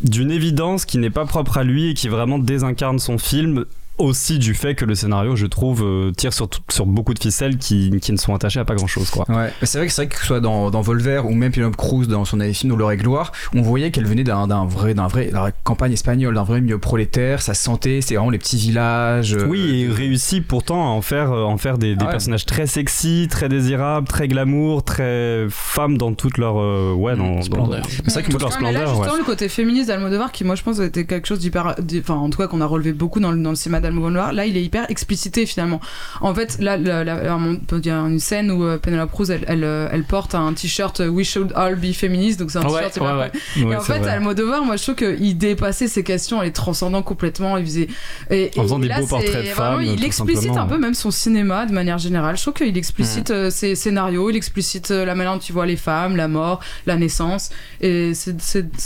[0.03, 3.65] d'une évidence qui n'est pas propre à lui et qui vraiment désincarne son film
[3.99, 7.57] aussi du fait que le scénario je trouve euh, tire sur, sur beaucoup de ficelles
[7.59, 9.25] qui, qui ne sont attachées à pas grand chose quoi.
[9.29, 11.53] Ouais, mais c'est vrai que c'est vrai que ce soit dans, dans Volver ou même
[11.53, 14.65] Penelope Cruz dans son dernier film Dolor et Gloire, on voyait qu'elle venait d'un d'un
[14.67, 18.31] vrai, d'un vrai, la campagne espagnole, d'un vrai milieu prolétaire, ça se sentait, c'est vraiment
[18.31, 19.35] les petits villages.
[19.35, 22.11] euh, Oui, et réussit pourtant à en faire, euh, en faire des, des Ah ouais.
[22.11, 27.37] personnages très sexy, très désirables, très glamour, très femmes dans toute leur euh, ouais, dans,
[27.37, 27.83] dans- Splendeur.
[28.07, 28.95] C'est vrai que toute leur Ouais, mais là, splendeur.
[28.95, 29.19] justement, ouais.
[29.19, 31.75] le côté féministe d'Almodovar, qui moi je pense était quelque chose d'hyper.
[31.81, 34.33] d'hy- Enfin, en tout cas, qu'on a relevé beaucoup dans le, dans le cinéma d'Almodovar,
[34.33, 35.81] là il est hyper explicité finalement.
[36.21, 39.89] En fait, là, il y a une scène où euh, Penelope Cruz elle, elle, euh,
[39.93, 42.91] elle porte un t-shirt euh, We should all be feminist, donc c'est un t-shirt.
[42.93, 43.31] c'est ouais, pas ouais.
[43.55, 43.65] cool.
[43.65, 44.11] Ouais, et en fait, vrai.
[44.11, 47.89] Almodovar, moi je trouve qu'il dépassait ses questions, il les transcendant complètement, il faisait.
[48.31, 50.79] Et, En faisant et des là, beaux portraits de vraiment, femmes, Il explicite un peu
[50.79, 52.37] même son cinéma de manière générale.
[52.37, 56.17] Je trouve qu'il explicite ses scénarios, il explicite la manière dont tu vois les femmes,
[56.17, 57.51] la mort, la naissance.
[57.81, 58.35] Et c'est.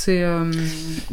[0.08, 0.52] euh,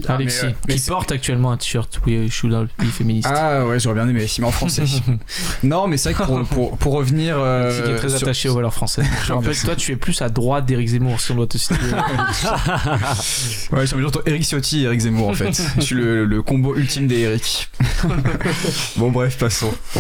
[0.08, 3.28] Alexis, mais, euh, mais qui porte actuellement un t-shirt We Should All Be Feminist.
[3.32, 4.84] Ah ouais, j'aurais bien aimé, mais en français.
[5.64, 7.36] non, mais c'est vrai que pour, pour, pour revenir.
[7.38, 9.06] euh, qui est très sur- attaché aux valeurs françaises.
[9.28, 11.76] Rappelle que toi, tu es plus à droite d'Éric Zemmour, si on doit te citer.
[13.72, 15.62] Ouais, j'ai envie d'entendre Eric Ciotti et Eric Zemmour en fait.
[15.78, 17.70] Je suis le, le combo ultime des Eric.
[18.98, 19.72] bon, bref, passons.
[19.94, 20.00] Tu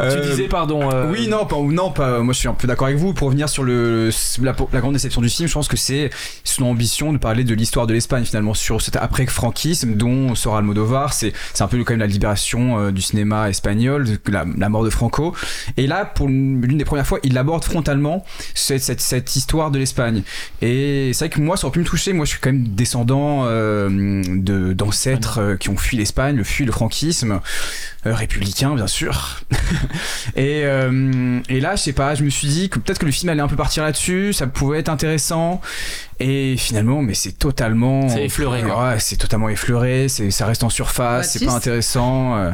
[0.00, 0.90] Euh, disais, pardon.
[0.92, 2.20] euh, Oui, non, pas, non, pas.
[2.20, 3.12] Moi, je suis un peu d'accord avec vous.
[3.12, 4.10] Pour revenir sur le,
[4.42, 6.10] la, la grande déception du film, je pense que c'est
[6.44, 11.12] son ambition de parler de l'histoire de l'Espagne finalement sur cet après-franquisme dont sort Almodovar.
[11.12, 14.84] C'est, c'est un peu quand même la libération euh, du cinéma espagnol, la, la mort
[14.84, 15.34] de Franco.
[15.76, 18.24] Et là, pour l'une des premières fois, il aborde frontalement
[18.54, 20.22] cette, cette, cette histoire de l'Espagne.
[20.60, 22.12] Et c'est vrai que moi, ça aurait pu me toucher.
[22.12, 26.44] Moi, je suis quand même descendant euh, de, d'ancêtres euh, qui ont fui l'Espagne, le
[26.44, 27.40] fui le franquisme,
[28.06, 29.40] euh, républicain, bien sûr.
[30.36, 33.12] et, euh, et là, je sais pas, je me suis dit que peut-être que le
[33.12, 35.60] film allait un peu partir là-dessus, ça pouvait être intéressant.
[36.20, 38.08] Et finalement, mais c'est totalement.
[38.08, 38.64] C'est effleuré.
[38.64, 42.36] Ouais, c'est totalement effleuré, c'est, ça reste en surface, c'est pas intéressant.
[42.36, 42.50] euh.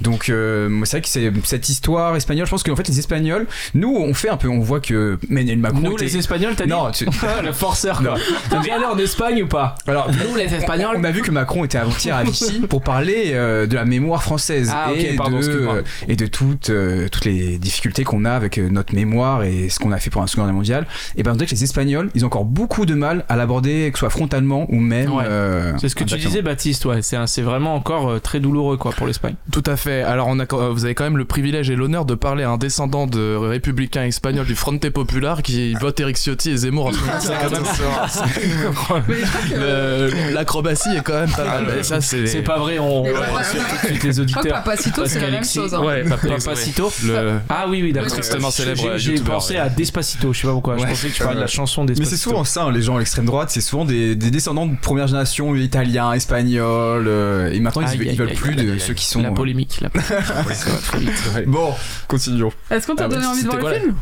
[0.00, 2.46] Donc, euh, c'est vrai que c'est cette histoire espagnole.
[2.46, 5.58] Je pense qu'en fait, les Espagnols, nous, on fait un peu, on voit que Emmanuel
[5.58, 5.80] Macron.
[5.80, 7.06] Nous, était- les Espagnols, t'as dit Non, tu-
[7.44, 8.14] le forceur, quoi.
[8.50, 9.74] T'as déjà allé en Espagne ou pas?
[9.88, 10.96] Alors, Nous, les Espagnols.
[10.96, 14.22] on a vu que Macron était avant-hier à Vichy pour parler euh, de la mémoire
[14.22, 18.32] française Ah, ok, et, pardon, de, et de toutes, euh, toutes les difficultés qu'on a
[18.32, 20.86] avec euh, notre mémoire et ce qu'on a fait pour la Seconde Guerre mondiale.
[21.16, 23.90] Et ben on dirait que les Espagnols, ils ont encore beaucoup de mal à l'aborder,
[23.92, 25.12] que ce soit frontalement ou même.
[25.12, 25.24] Ouais.
[25.26, 27.00] euh, C'est ce que tu disais, Baptiste, ouais.
[27.02, 29.34] C'est vraiment encore euh, très douloureux, quoi, pour l'Espagne.
[29.50, 30.02] Tout à fait.
[30.02, 32.50] Alors, on a, euh, vous avez quand même le privilège et l'honneur de parler à
[32.50, 36.92] un descendant de républicain espagnol du Frente Popular qui vote Eric Ciotti et Zemmour.
[37.20, 37.62] C'est quand même
[40.32, 41.78] L'acrobatie est quand même pas mal.
[41.78, 42.26] Et ça, c'est.
[42.26, 44.61] C'est pas vrai, on, on rassure tout de suite les auditeurs.
[44.64, 45.74] Papacito, c'est la même chose.
[45.74, 45.82] hein.
[45.82, 46.92] Ouais, Papacito.
[47.04, 47.38] Le.
[47.48, 48.10] Ah oui, oui, d'accord.
[48.12, 49.60] Tristement célèbre, J'ai- pensé ouais.
[49.60, 50.76] à Despacito, je sais pas pourquoi.
[50.78, 52.16] Je pensais que tu parlais de la chanson Mais Despacito.
[52.16, 54.76] c'est souvent ça, hein, les gens à l'extrême droite, c'est souvent des, des descendants de
[54.80, 58.72] première génération italiens, espagnols, euh, et maintenant ils, Aïe, ils veulent aïe, plus aïe, de
[58.72, 59.22] aïe, ceux qui sont.
[59.22, 59.88] La euh, polémique, là.
[61.46, 61.72] Bon,
[62.08, 62.52] continuons.
[62.70, 63.94] Est-ce qu'on t'a Ah donné envie de voir le film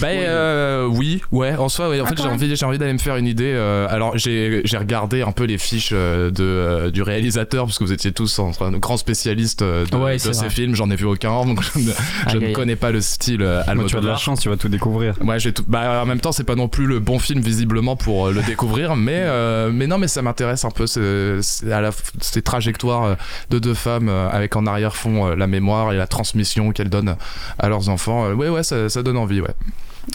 [0.00, 1.54] Bah euh, oui, ouais.
[1.56, 1.88] En soi.
[1.88, 3.52] En Ah, fait, quand j'ai envie, j'ai envie d'aller me faire une idée.
[3.90, 8.38] alors, j'ai, regardé un peu les fiches de du réalisateur parce que vous étiez tous
[8.38, 10.74] en train de grands spécialistes de, Ouais, de c'est ces films.
[10.74, 11.90] J'en ai vu aucun, donc je ne, je
[12.26, 14.18] Aïe, ne aïe, connais pas le style euh, Moi, tu as de la Almodovar.
[14.18, 15.14] chance, tu vas tout découvrir.
[15.22, 15.64] Ouais, j'ai tout.
[15.68, 18.42] Bah, en même temps, c'est pas non plus le bon film visiblement pour euh, le
[18.42, 20.86] découvrir, mais euh, mais non, mais ça m'intéresse un peu.
[20.86, 21.90] C'est, c'est à la
[22.20, 23.14] ces trajectoires euh,
[23.50, 27.16] de deux femmes avec en arrière-fond la mémoire et la transmission qu'elles donnent
[27.58, 28.30] à leurs enfants.
[28.32, 29.54] Ouais, ouais, ça, ça donne envie, ouais.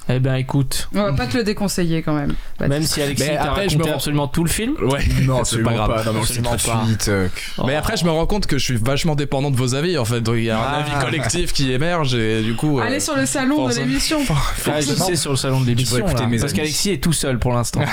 [0.10, 2.34] Eh ben écoute, On va pas te le déconseiller quand même.
[2.60, 4.76] Même si Alexis Mais t'a après, je raconté me rends- absolument tout le film.
[4.82, 5.90] Ouais, Non, c'est pas grave.
[5.94, 6.04] Pas.
[6.06, 6.86] Non, mais on le sait Absolument tout de pas.
[6.86, 7.08] suite.
[7.10, 7.28] euh,
[7.66, 10.06] Mais après, je me rends compte que je suis vachement dépendant de vos avis en
[10.06, 10.22] fait.
[10.22, 10.78] Donc il y a un Ah.
[10.86, 12.80] avis collectif qui émerge et du coup.
[12.80, 14.20] euh, Allez sur le salon de l'émission.
[14.68, 16.00] Ah, je sais sur le salon de l'émission.
[16.06, 17.82] Parce qu'Alexis est tout seul pour l'instant.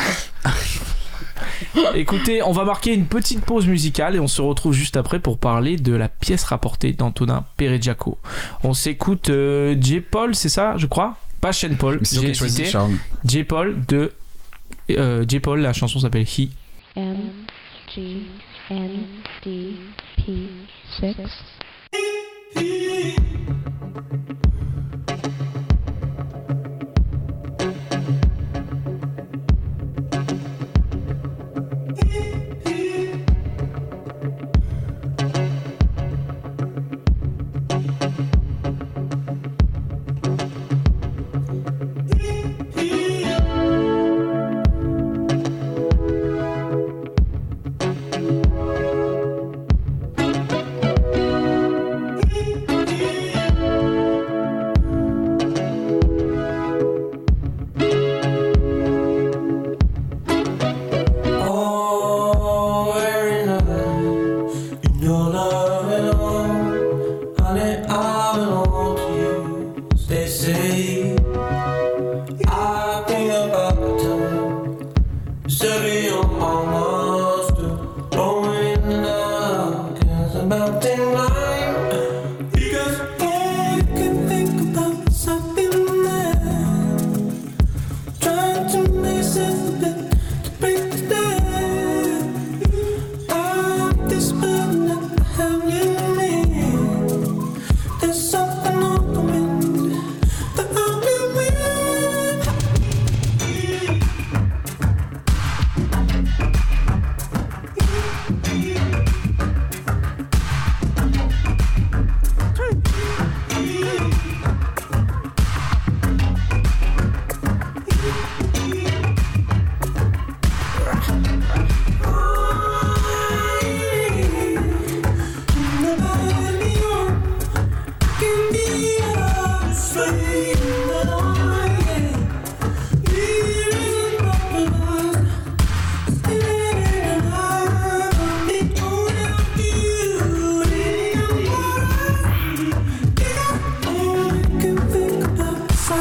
[1.95, 5.39] Écoutez, on va marquer une petite pause musicale et on se retrouve juste après pour
[5.39, 8.19] parler de la pièce rapportée d'Antonin Peregiaco.
[8.65, 10.01] On s'écoute euh, J.
[10.01, 11.17] Paul, c'est ça, je crois?
[11.41, 12.33] pas Shane Paul, j'ai.
[13.25, 13.45] J.
[13.45, 14.13] Paul de.
[14.91, 15.41] Euh, J.
[15.41, 16.51] Paul, la chanson s'appelle He.
[16.97, 17.17] M,
[17.95, 18.23] G,
[18.71, 18.91] N,
[19.45, 19.75] D,
[20.17, 20.49] P,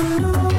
[0.07, 0.56] you.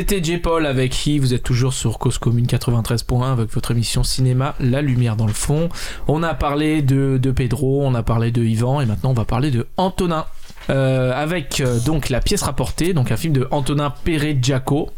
[0.00, 0.38] C'était J.
[0.38, 1.18] Paul avec He.
[1.18, 5.34] Vous êtes toujours sur Cause Commune 93.1 avec votre émission cinéma La Lumière dans le
[5.34, 5.68] fond.
[6.08, 9.50] On a parlé de, Pedro, on a parlé de Yvan et maintenant on va parler
[9.50, 10.24] de Antonin.
[10.70, 14.88] Euh, avec euh, donc la pièce rapportée, donc un film de Antonin Peregiaco.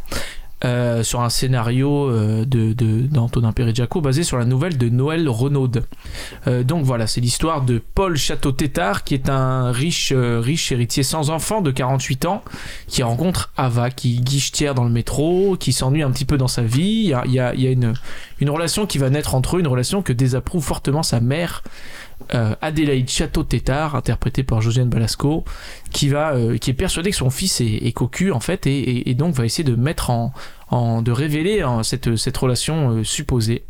[0.64, 5.70] Euh, sur un scénario euh, de, d'Antonin Peregiaco basé sur la nouvelle de Noël Renaud.
[6.46, 11.02] Euh, donc voilà, c'est l'histoire de Paul Château-Tétard qui est un riche, euh, riche héritier
[11.02, 12.42] sans enfant de 48 ans
[12.86, 16.62] qui rencontre Ava qui guichetière dans le métro, qui s'ennuie un petit peu dans sa
[16.62, 17.12] vie.
[17.26, 17.94] Il y a- il y a une,
[18.40, 21.62] une relation qui va naître entre eux, une relation que désapprouve fortement sa mère
[22.34, 25.44] euh, Adélaïde Château-Tétard, interprétée par Josiane Balasco,
[25.90, 29.64] qui, euh, est persuadée que son fils est, cocu, en fait, et, donc va essayer
[29.64, 30.32] de mettre en.
[31.02, 33.64] de révéler hein, cette, cette relation euh, supposée.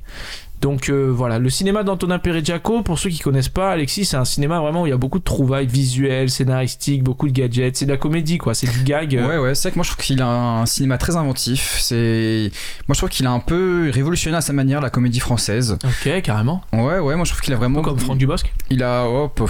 [0.62, 4.24] Donc euh, voilà, le cinéma d'Antonin Perejako, pour ceux qui connaissent pas, Alexis, c'est un
[4.24, 7.84] cinéma vraiment où il y a beaucoup de trouvailles visuelles, scénaristiques, beaucoup de gadgets, c'est
[7.84, 9.16] de la comédie quoi, c'est du gag.
[9.16, 11.78] euh, Ouais, ouais, c'est vrai que moi je trouve qu'il a un cinéma très inventif.
[11.80, 12.52] C'est,
[12.86, 15.78] moi je trouve qu'il a un peu révolutionné à sa manière la comédie française.
[15.84, 16.62] Ok, carrément.
[16.72, 17.82] Ouais, ouais, moi je trouve qu'il a vraiment.
[17.82, 18.52] Comme Franck Dubosc.
[18.70, 19.42] Il a, hop,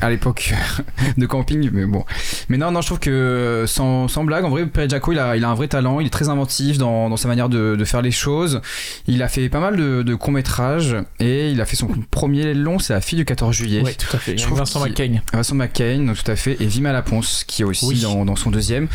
[0.00, 0.54] à l'époque
[1.18, 2.04] de camping, mais bon.
[2.48, 5.44] Mais non, non, je trouve que sans, sans blague, en vrai, Perejako, il a, il
[5.44, 8.02] a un vrai talent, il est très inventif dans, dans sa manière de, de faire
[8.02, 8.60] les choses.
[9.08, 10.59] Il a fait pas mal de, de courts-métrages
[11.20, 13.82] et il a fait son premier long, c'est La fille du 14 juillet.
[13.82, 14.36] Ouais, tout à fait.
[14.36, 15.20] Je trouve Vincent McCain.
[15.32, 18.00] Vincent McCain, tout à fait, et Vima Laponce, qui est aussi Oui.
[18.02, 18.88] dans, dans son deuxième.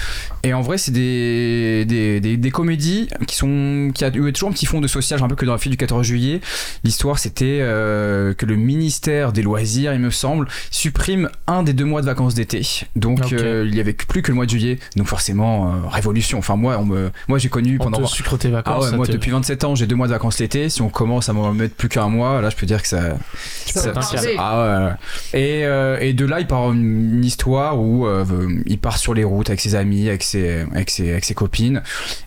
[0.43, 4.49] Et en vrai, c'est des, des, des, des comédies qui sont qui a eu toujours
[4.49, 6.41] un petit fond de social, un peu que dans la fille du 14 juillet.
[6.83, 11.85] L'histoire, c'était euh, que le ministère des loisirs, il me semble, supprime un des deux
[11.85, 12.61] mois de vacances d'été.
[12.95, 14.79] Donc, euh, il y avait plus que le mois de juillet.
[14.95, 16.37] Donc, forcément, euh, révolution.
[16.39, 18.01] Enfin, moi, on me, moi, j'ai connu On pendant.
[18.01, 18.83] te sucre tes Ah vacances.
[18.85, 20.69] ouais, ça moi depuis 27 ans, j'ai deux mois de vacances l'été.
[20.69, 23.17] Si on commence à mettre plus qu'un mois, là, je peux dire que ça.
[23.65, 23.93] Ça.
[24.37, 24.97] Ah
[25.33, 25.39] ouais.
[25.39, 28.25] Et, euh, et de là, il part une, histoire où euh,
[28.65, 31.81] il part sur les routes avec ses amis, avec ses, avec ses, avec ses copines,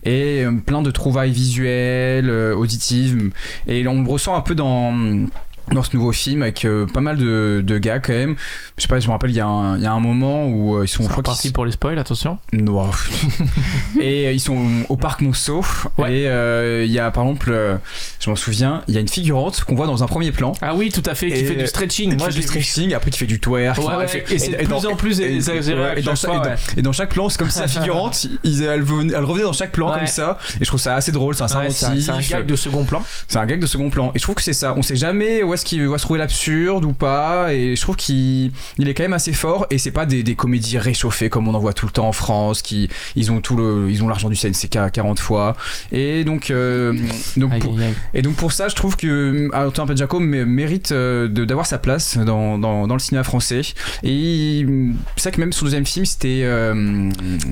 [0.04, 3.30] et euh, plein de trouvailles visuelles, auditives.
[3.66, 5.26] Et on le ressent un peu dans
[5.72, 8.36] dans ce nouveau film avec euh, pas mal de, de gars quand même
[8.76, 10.46] je sais pas je me rappelle il y, a un- il y a un moment
[10.46, 12.38] où euh, ils sont C'est parti pour les spoils, attention.
[14.00, 14.58] et euh, ils sont
[14.88, 15.64] au parc Monceau
[15.96, 16.20] Ouais.
[16.20, 17.78] et euh, il y a par exemple
[18.20, 20.74] je m'en souviens il y a une figurante qu'on voit dans un premier plan Ah
[20.74, 22.16] oui, tout à fait, qui Et- fait du stretching.
[22.18, 24.88] Moi, du stretching après qui fait du twerk Ouais, ouais, et c'est de dans- plus
[24.88, 25.38] en plus et-
[26.82, 29.72] dans, chaque plan c'est comme si la figurante ils- elle, venait- elle revenait dans chaque
[29.72, 31.48] plan comme ça et je trouve ça assez drôle c'est un-
[32.14, 33.02] un gag de second plan.
[33.26, 34.12] c'est un gag de second plan.
[34.14, 34.74] Et je trouve que c'est ça.
[34.76, 37.52] On sait jamais où est-ce qu'il va se trouver l'absurde ou pas.
[37.52, 39.66] Et je trouve qu'il il est quand même assez fort.
[39.70, 42.12] Et c'est pas des, des comédies réchauffées comme on en voit tout le temps en
[42.12, 42.62] France.
[42.62, 45.56] Qui ils ont tout le, ils ont l'argent du CNCK 40 fois.
[45.92, 46.92] Et donc, euh,
[47.36, 50.92] donc Aïe, pour, aïe, et donc pour ça, je trouve que Antoine Pedjaco mé- mérite
[50.92, 53.60] euh, de- d'avoir sa place dans, dans, dans le cinéma français.
[54.02, 54.64] Et
[55.16, 57.10] c'est vrai que même son deuxième film, c'était euh,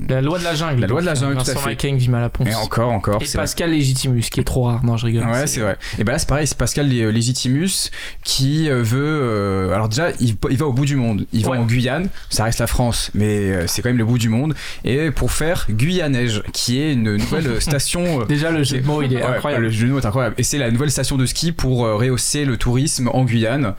[0.09, 0.81] La loi de la jungle.
[0.81, 1.71] La loi de la jungle, tout à fait.
[1.71, 2.49] McCain, Vima Laponce.
[2.49, 3.21] et encore, encore.
[3.23, 3.45] Et c'est vrai.
[3.45, 4.85] Pascal Légitimus, qui est trop rare.
[4.85, 5.27] Non, je rigole.
[5.27, 5.77] Ouais, c'est vrai.
[5.99, 7.91] Et ben là, c'est pareil, c'est Pascal Lé- Légitimus
[8.25, 8.99] qui euh, veut.
[9.01, 11.27] euh, alors, déjà, il, il va au bout du monde.
[11.33, 14.19] Il va en Guyane, ça reste la France, mais euh, c'est quand même le bout
[14.19, 14.55] du monde.
[14.85, 18.25] Et pour faire Guyanège, qui est une nouvelle station.
[18.27, 19.65] Déjà, le jeu de mots, il est Ouais, incroyable.
[19.65, 20.35] Le jeu de mots est incroyable.
[20.39, 23.75] Et c'est la nouvelle station de ski pour rehausser le tourisme en Guyane.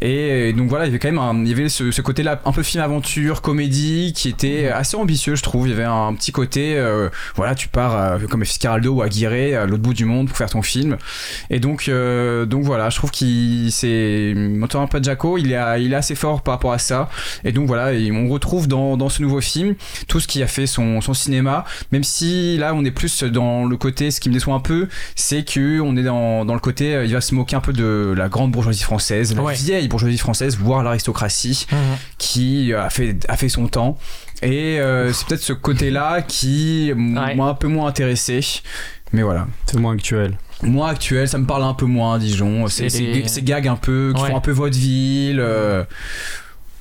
[0.00, 2.40] Et donc voilà, il y avait quand même un- il y avait ce, ce côté-là,
[2.44, 5.66] un peu film aventure, comédie, qui était assez ambitieux, je trouve.
[5.68, 9.66] Il y avait un petit côté, euh, voilà, tu pars comme Fitzcarraldo ou Aguirre à
[9.66, 10.96] l'autre bout du monde pour faire ton film.
[11.50, 15.96] Et donc, euh, donc voilà, je trouve qu'il c'est Antoine Padjaco, il est, il est
[15.96, 17.08] assez fort par rapport à ça.
[17.44, 19.74] Et donc voilà, et on retrouve dans, dans ce nouveau film
[20.08, 23.64] tout ce qui a fait son, son cinéma, même si là on est plus dans
[23.66, 26.60] le côté, ce qui me déçoit un peu, c'est que on est dans, dans le
[26.60, 29.54] côté, euh, il va se moquer un peu de la grande bourgeoisie française, la Ouais.
[29.54, 31.78] vieille bourgeoisie française, voire l'aristocratie, Mhm.
[32.18, 33.98] qui a fait, a fait son temps.
[34.42, 37.34] Et euh, c'est peut-être ce côté-là qui Ouais.
[37.34, 38.40] m'a un peu moins intéressé.
[39.12, 39.46] Mais voilà.
[39.66, 40.38] C'est moins actuel.
[40.62, 42.66] Moins actuel, ça me parle un peu moins, disons.
[42.68, 44.28] C'est C'est c'est les- ces gags un peu, qui Ouais.
[44.30, 45.40] font un peu vaudeville.
[45.40, 45.84] euh,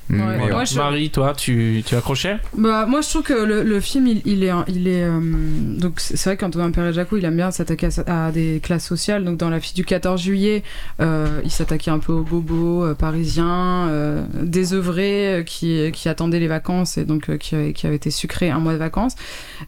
[0.09, 0.37] mais Ouais.
[0.37, 0.53] voilà.
[0.55, 2.37] Moi, je- Marie, toi, tu, tu accrochais?
[2.57, 4.51] Bah, moi, je trouve que le, le film, il, il est.
[4.67, 8.59] Il est euh, donc, c'est vrai qu'Antonin Perret-Jacot, il aime bien s'attaquer à, à des
[8.61, 9.23] classes sociales.
[9.23, 10.63] Donc, dans La fille du 14 juillet,
[10.99, 16.47] euh, il s'attaquait un peu aux bobos euh, parisiens, euh, désœuvrés, qui, qui attendaient les
[16.47, 19.15] vacances et donc qui, avaient- qui avaient été sucrés un mois de vacances.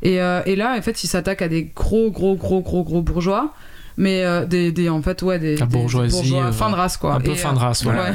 [0.02, 3.54] Et, et là, en fait, il s'attaque à des gros, gros, gros, gros, gros bourgeois.
[4.02, 7.14] Mais euh, des, des, en fait, ouais, des, des bourgeois euh, fin de race, quoi.
[7.14, 8.14] Un peu Et, fin de race, euh, voilà.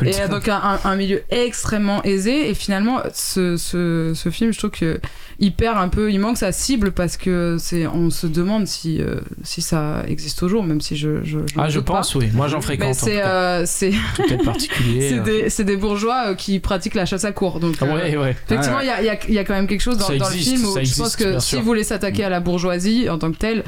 [0.00, 0.10] ouais.
[0.24, 4.70] Et donc un, un- milieu extrêmement aisé et finalement ce, ce, ce film je trouve
[4.70, 5.00] que
[5.38, 9.02] il perd un peu il manque sa cible parce que c'est on se demande si
[9.02, 12.18] euh, si ça existe toujours même si je je, je Ah, je pense, pas.
[12.20, 12.30] oui.
[12.32, 12.90] Moi, j'en fréquente.
[12.90, 13.92] en c'est euh, c'est
[14.44, 15.20] particulier.
[15.64, 18.36] des, bourgeois qui pratiquent la chasse à cour donc Ah ouais, ouais.
[18.48, 20.08] Effectivement, il y, a, il y a- il y a quand même quelque chose dans,
[20.08, 23.32] le film où je pense que si vous voulez s'attaquer à la bourgeoisie en tant
[23.32, 23.64] que telle,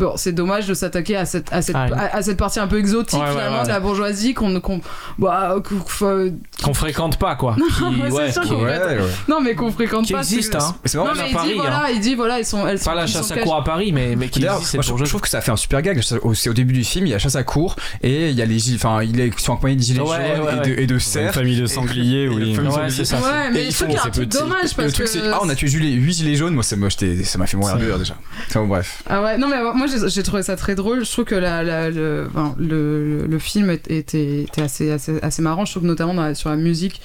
[0.00, 2.66] bon, c'est dommage de s'attaquer à cette, à, cette, Ah, à, à cette partie un
[2.66, 3.64] peu exotique Ouais, ouais, finalement ouais.
[3.64, 4.60] de la bourgeoisie qu'on.
[4.60, 4.80] qu'on
[5.18, 6.28] bah, qu'on- enfin,
[6.62, 7.56] Qu'on fréquente pas, quoi.
[7.78, 8.98] C'est ouais, sûr qu'on- Ouais, ouais.
[9.28, 10.18] non, mais qu'on fréquente qui pas.
[10.20, 10.74] existe, hein.
[10.84, 11.88] C'est marrant, Non, mais à il dit, Paris, voilà, hein.
[11.92, 12.66] il dit, voilà, ils sont.
[12.66, 14.82] Elles sont, Pas la chasse sont à cour à Paris, mais, mais qui existe, moi,
[14.82, 16.00] je, je trouve que ça fait un super gag.
[16.22, 18.42] Au- C'est au début du film, il y a chasse à cour et il y
[18.42, 20.74] a les gilets, enfin, il est sont accompagnés de gilets Ouais, jaunes ouais, et, ouais.
[20.76, 21.34] De, et de cerfs.
[21.34, 22.56] famille de sangliers, oui.
[22.58, 23.16] Ouais, c'est ça.
[23.16, 23.68] Ouais, mais
[24.10, 24.38] truc petit.
[24.38, 25.12] dommage le parce truc, que.
[25.12, 26.54] c'est ah, on a tué 8 gilets jaunes.
[26.54, 26.76] Moi, ça
[27.38, 28.14] m'a fait mourir de rire déjà.
[28.54, 29.02] Bref.
[29.08, 31.04] Ah ouais, non, mais moi j'ai trouvé ça très drôle.
[31.04, 35.42] Je trouve que la, la- le, enfin, le, le film était, était assez, assez, assez
[35.42, 35.64] marrant.
[35.64, 37.00] Je trouve que notamment dans la- sur la musique,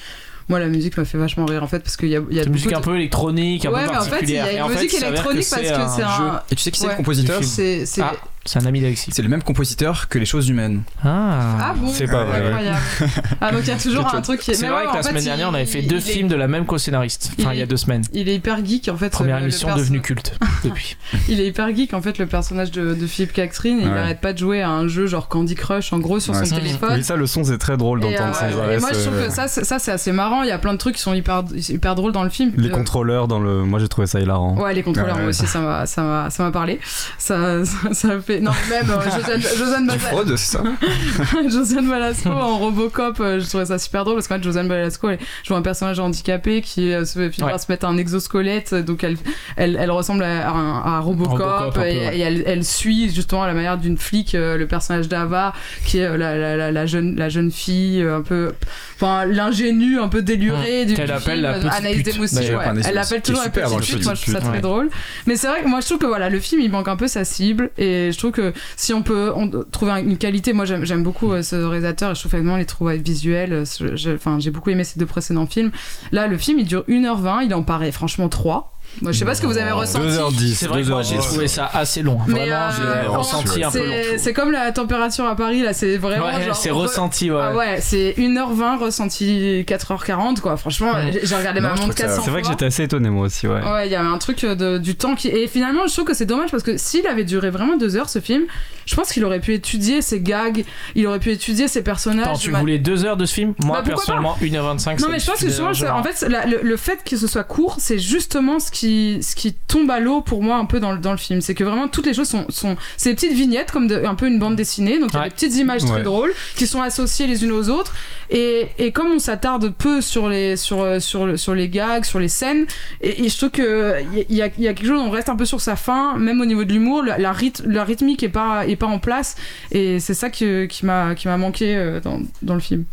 [0.48, 2.38] moi la musique m'a fait vachement rire en fait parce qu'il y a, il y
[2.38, 4.06] a C'est une musique beaucoup un de- peu électronique, un Ouais, peu mais en fait,
[4.22, 4.44] il y particulière.
[4.46, 6.16] a une en fait, musique électronique que parce c'est que c'est un.
[6.16, 6.24] jeu.
[6.50, 6.92] Et tu sais qui c'est Ouais.
[6.92, 7.42] le compositeur.
[7.44, 8.12] C'est c'est- Ah,
[8.46, 9.10] c'est un ami d'Alexis.
[9.12, 10.82] C'est le même compositeur que Les choses humaines.
[11.04, 12.42] Ah bon C'est pas vrai.
[12.46, 12.78] Incroyable.
[13.40, 14.54] Ah donc il y a toujours un truc qui est.
[14.54, 16.48] C'est vrai que la fait, semaine dernière, on avait il- fait deux films de la
[16.48, 17.32] même co-scénariste.
[17.40, 18.02] Enfin, il y a deux semaines.
[18.12, 19.10] Il est hyper geek en fait.
[19.10, 20.96] Première émission perso- devenue culte depuis.
[21.28, 23.78] Il est hyper geek en fait le personnage de, de Philippe Catherine.
[23.82, 23.98] Il Ouais.
[23.98, 26.56] arrête pas de jouer à un jeu genre Candy Crush en gros sur Ouais, son
[26.56, 26.90] téléphone.
[26.94, 29.30] Oui, ça, le son, c'est très drôle d'entendre euh, sans et moi je trouve que
[29.30, 30.42] ça c'est, ça c'est assez marrant.
[30.42, 32.52] Il y a plein de trucs qui sont hyper hyper drôles dans le film.
[32.56, 33.62] Les Euh, contrôleurs dans le.
[33.64, 34.56] Moi, j'ai trouvé ça hilarant.
[34.58, 36.80] Ouais, les contrôleurs, moi aussi, ça m'a, ça ça parlé.
[37.18, 38.08] Ça, ça,
[38.40, 40.62] Non, même euh, Josiane, Josiane, Balasco, Fraude, c'est ça
[41.48, 45.10] Josiane Balasco en Robocop, euh, je trouvais ça super drôle parce qu'en fait, Josiane Balasco,
[45.10, 47.50] elle joue un personnage handicapé qui euh, se finit Ouais.
[47.52, 49.16] par se mettre un exosquelette, donc elle,
[49.56, 52.18] elle, elle ressemble à, un- à Robocop, Robocop, un peu, et, ouais.
[52.18, 55.52] et elle, elle suit justement à la manière d'une flic euh, le personnage d'Ava,
[55.84, 58.52] qui est euh, la, la, la, la jeune, la jeune fille, euh, un peu.
[58.96, 62.60] Enfin, l'ingénue, un peu délurée du, Qu'elle du appelle film, la petite Anaïs pute, d'ailleurs.
[62.60, 62.66] ouais.
[62.66, 63.98] Anaïs Elle l'appelle toujours la petite film.
[63.98, 64.88] pute, moi je trouve ça très drôle.
[65.26, 67.06] Mais c'est vrai que moi je trouve que voilà, le film il manque un peu
[67.08, 69.32] sa cible et je trouve que si on peut
[69.72, 73.00] trouver un- une qualité, moi j'aime beaucoup euh, ce réalisateur je trouve vraiment les trouvailles
[73.02, 73.52] visuelles.
[73.52, 75.70] euh, Enfin, j'ai beaucoup aimé ces deux précédents films.
[76.12, 78.72] Là, le film il dure 1h20, il en paraît franchement 3.
[79.02, 80.06] Moi je sais pas ce que vous avez ressenti.
[80.06, 80.54] 2h10.
[80.54, 81.22] C'est vrai que moi j'ai 2h10.
[81.28, 82.18] trouvé ça assez long.
[82.26, 83.92] Mais Vraiment, euh, j'ai ressenti un peu long.
[84.18, 87.40] c'est- comme la température à Paris là, c'est vraiment Ouais, c'est re- ressenti, ouais.
[87.42, 90.56] Ah ouais, c'est 1h20 ressenti 4h40 quoi.
[90.56, 91.20] Franchement, Ouais.
[91.22, 93.26] j'ai regardé Non, ma montre que ça- 400 C'est vrai que j'étais assez étonné, moi
[93.26, 93.62] aussi, ouais.
[93.62, 95.28] Ouais, il y avait un truc de, du temps qui.
[95.28, 98.08] Et finalement, je trouve que c'est dommage parce que s'il avait duré vraiment deux heures
[98.08, 98.44] ce film,
[98.86, 102.26] je pense qu'il aurait pu étudier ses gags, il aurait pu étudier ses personnages.
[102.26, 105.00] Attends, tu Ma- voulais deux heures de ce film Moi, Bah, personnellement, 1h25.
[105.00, 105.96] Non, mais je pense que largement.
[105.96, 106.26] en fait,
[106.62, 108.85] le fait que ce soit court, c'est justement ce qui,
[109.22, 111.40] ce qui tombe à l'eau pour moi un peu dans le, dans le film.
[111.40, 112.46] C'est que vraiment toutes les choses sont.
[112.48, 115.16] sont c'est des petites vignettes, comme de- un peu une bande dessinée, donc il y
[115.16, 115.28] a Ouais.
[115.28, 117.94] des petites images très drôles qui sont associées les unes aux autres.
[118.30, 122.28] Et, et comme on s'attarde peu sur les, sur, sur, sur les gags, sur les
[122.28, 122.66] scènes,
[123.00, 125.44] et, et je trouve qu'il y, a- y a quelque chose, on reste un peu
[125.44, 128.66] sur sa fin, même au niveau de l'humour, la, la, ryth- la rythmique est pas,
[128.66, 129.36] est pas en place.
[129.72, 132.84] Et c'est ça qui, qui m'a qui m'a manqué euh, dans, dans le film.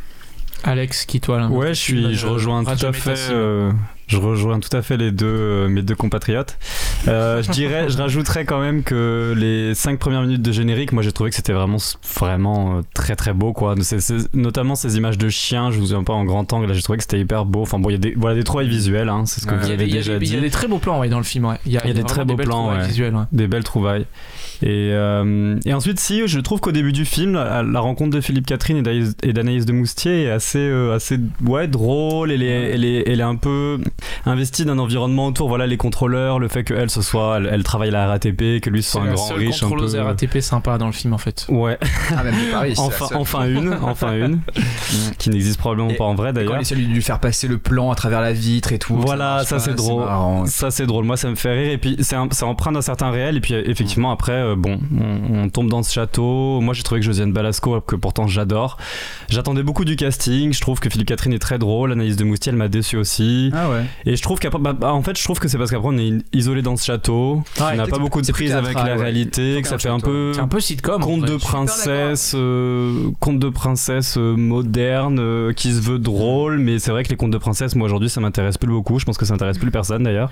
[0.63, 3.15] Alex, qui toi là Ouais, je suis, je rejoins tout à fait.
[3.31, 3.71] euh,
[4.14, 6.57] je rejoins tout à fait les deux, euh, mes deux compatriotes.
[7.07, 11.01] Euh, je dirais, je rajouterais quand même que les cinq premières minutes de générique, moi
[11.03, 11.78] j'ai trouvé que c'était vraiment,
[12.18, 13.76] vraiment euh, très très beau quoi.
[14.34, 16.82] Notamment ces images de chiens, je vous ai un peu en grand angle, là j'ai
[16.84, 17.61] trouvé que c'était hyper beau.
[17.61, 19.57] Enfin bon, il y a des, voilà des trouvailles visuelles, hein, c'est ce que Ouais.
[19.57, 20.45] vous Il y, a avez des, déjà des- il y a dit.
[20.45, 21.45] des très beaux plans ouais, dans le film.
[21.45, 21.55] Ouais.
[21.66, 22.80] Il y a des très beaux plans, ouais.
[23.32, 24.05] Des belles trouvailles.
[24.61, 28.22] Et, euh, et ensuite, si, je trouve qu'au début du film, la, la rencontre de
[28.22, 32.32] Philippe Catherine et d'Anaïs- et d'Anaïs de Moustier est assez, euh, assez ouais, drôle.
[32.32, 33.80] Elle est, elle, est, elle est un peu
[34.25, 37.89] investie d'un environnement autour, voilà, les contrôleurs, le fait qu'elle, ce soit, elle, elle travaille
[37.89, 39.57] à la RATP, que lui, C'est soit un grand seule riche.
[39.57, 39.69] Un peu...
[39.71, 41.45] contrôleuse RATP sympa dans le film en fait.
[41.49, 41.77] Ouais,
[42.15, 42.73] Ah, même de Paris.
[42.75, 44.39] c'est enfin, enfin une, enfin une,
[45.17, 46.57] qui n'existe probablement Et- pas en vrai Et Quand d'ailleurs.
[46.57, 48.95] il essaie de lui faire passer le plan à travers la vitre et tout.
[48.95, 50.03] Voilà, ça, c'est drôle.
[50.05, 50.45] marrant.
[50.45, 52.81] Ça c'est drôle, moi ça me fait rire et puis c'est un- c'est empreint d'un
[52.81, 56.59] certain réel et puis effectivement après euh, bon on, on tombe dans ce château.
[56.61, 58.77] Moi j'ai trouvé que Josiane Balasco que pourtant j'adore.
[59.29, 60.53] J'attendais beaucoup du casting.
[60.53, 61.91] Je trouve que Philippe Catherine est très drôle.
[61.91, 63.51] Analyse de Moustier elle m'a déçu aussi.
[63.53, 63.83] Ah ouais.
[64.05, 65.97] Et je trouve qu'après bah, bah, en fait je trouve que c'est parce qu'après on
[65.97, 67.43] est isolé dans ce château.
[67.59, 68.93] Ouais, on n'a pas beaucoup de prise avec la ouais.
[68.95, 71.01] réalité, que ça fait un peu un peu sitcom.
[71.01, 76.57] en conte de princesse, euh, conte de princesse euh, moderne euh, qui se veut drôle,
[76.59, 78.99] mais c'est vrai que les contes de princesse, moi aujourd'hui, ça m'intéresse plus beaucoup.
[78.99, 80.29] Je pense que ça intéresse plus personne d'ailleurs.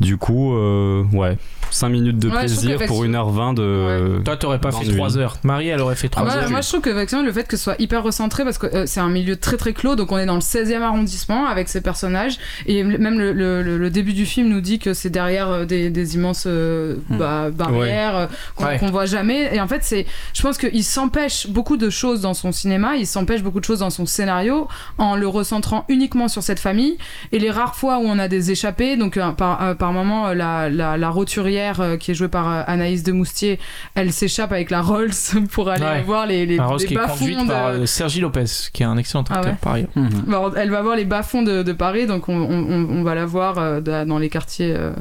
[0.00, 1.36] Du coup, euh, ouais,
[1.70, 4.22] 5 minutes de plaisir pour qu'effectivement- 1h20 de.
[4.24, 4.96] Toi, t'aurais pas fait d'ennui.
[4.96, 5.36] 3 heures.
[5.44, 6.50] Marie, elle aurait fait 3 Ouais, heures.
[6.50, 8.84] moi je trouve que effectivement, le fait que ce soit hyper recentré parce que euh,
[8.86, 11.80] c'est un milieu très très clos donc on est dans le 16e arrondissement avec ces
[11.80, 12.38] personnages
[12.78, 15.64] et même le, le- le- le début du film nous dit que c'est derrière euh,
[15.64, 18.90] des, des immenses euh, bah, barrières euh, qu'on Ouais.
[18.90, 22.52] voit jamais et en fait c'est je pense qu'il s'empêche beaucoup de choses dans son
[22.52, 24.68] cinéma il s'empêche beaucoup de choses dans son scénario
[24.98, 26.96] en le recentrant uniquement sur cette famille
[27.32, 30.32] et les rares fois où on a des échappées donc euh, par, euh, par moment
[30.32, 33.58] la, la, la roturière euh, qui est jouée par euh, Anaïs de Moustier
[33.94, 35.10] elle s'échappe avec la Rolls
[35.52, 36.02] pour aller Ouais.
[36.02, 38.96] voir les, les, les qui est conduite de- par euh, Sergi Lopez, qui est un
[38.98, 39.58] excellent Ah acteur ouais.
[39.60, 39.88] par ailleurs.
[40.26, 43.26] Bah, elle va voir les bas-fonds de, de Paris, donc on, on- on va la
[43.26, 44.72] voir euh, dans les quartiers.
[44.76, 44.92] euh.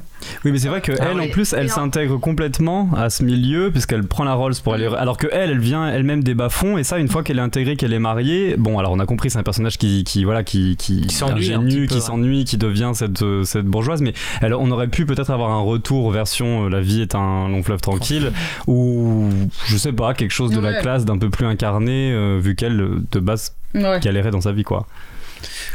[0.45, 1.27] Oui, mais c'est vrai que Ah elle, oui.
[1.27, 4.87] en plus, elle s'intègre complètement à ce milieu puisqu'elle prend la Rolls pour aller.
[4.97, 7.75] Alors que elle, elle vient elle-même des bas-fonds et ça, une fois qu'elle est intégrée,
[7.75, 10.75] qu'elle est mariée, bon, alors on a compris, c'est un personnage qui, qui voilà, qui,
[10.77, 14.01] qui, Qui s'ennuie qui s'ennuie, qui devient cette, cette bourgeoise.
[14.01, 17.47] Mais elle, on aurait pu peut-être avoir un retour version euh, La vie est un
[17.49, 18.31] long fleuve tranquille
[18.67, 19.29] ou
[19.67, 22.77] je sais pas quelque chose de la classe d'un peu plus incarné euh, vu qu'elle
[23.11, 23.99] de base Ouais.
[24.01, 24.87] galérait dans sa vie quoi.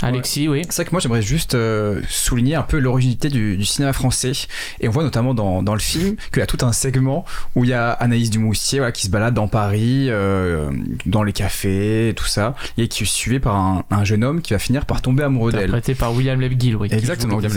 [0.02, 0.62] Alexis, oui.
[0.68, 4.32] C'est vrai que moi j'aimerais juste euh, souligner un peu l'originalité du, du cinéma français.
[4.80, 7.64] Et on voit notamment dans, dans le film qu'il y a tout un segment où
[7.64, 10.70] il y a Anaïs Dumoustier voilà, qui se balade dans Paris, euh,
[11.06, 14.52] dans les cafés, tout ça, et qui est suivi par un, un jeune homme qui
[14.52, 15.64] va finir par tomber amoureux d'elle.
[15.64, 16.88] Interprété par William Lebguil, oui.
[16.90, 17.52] Exactement, William.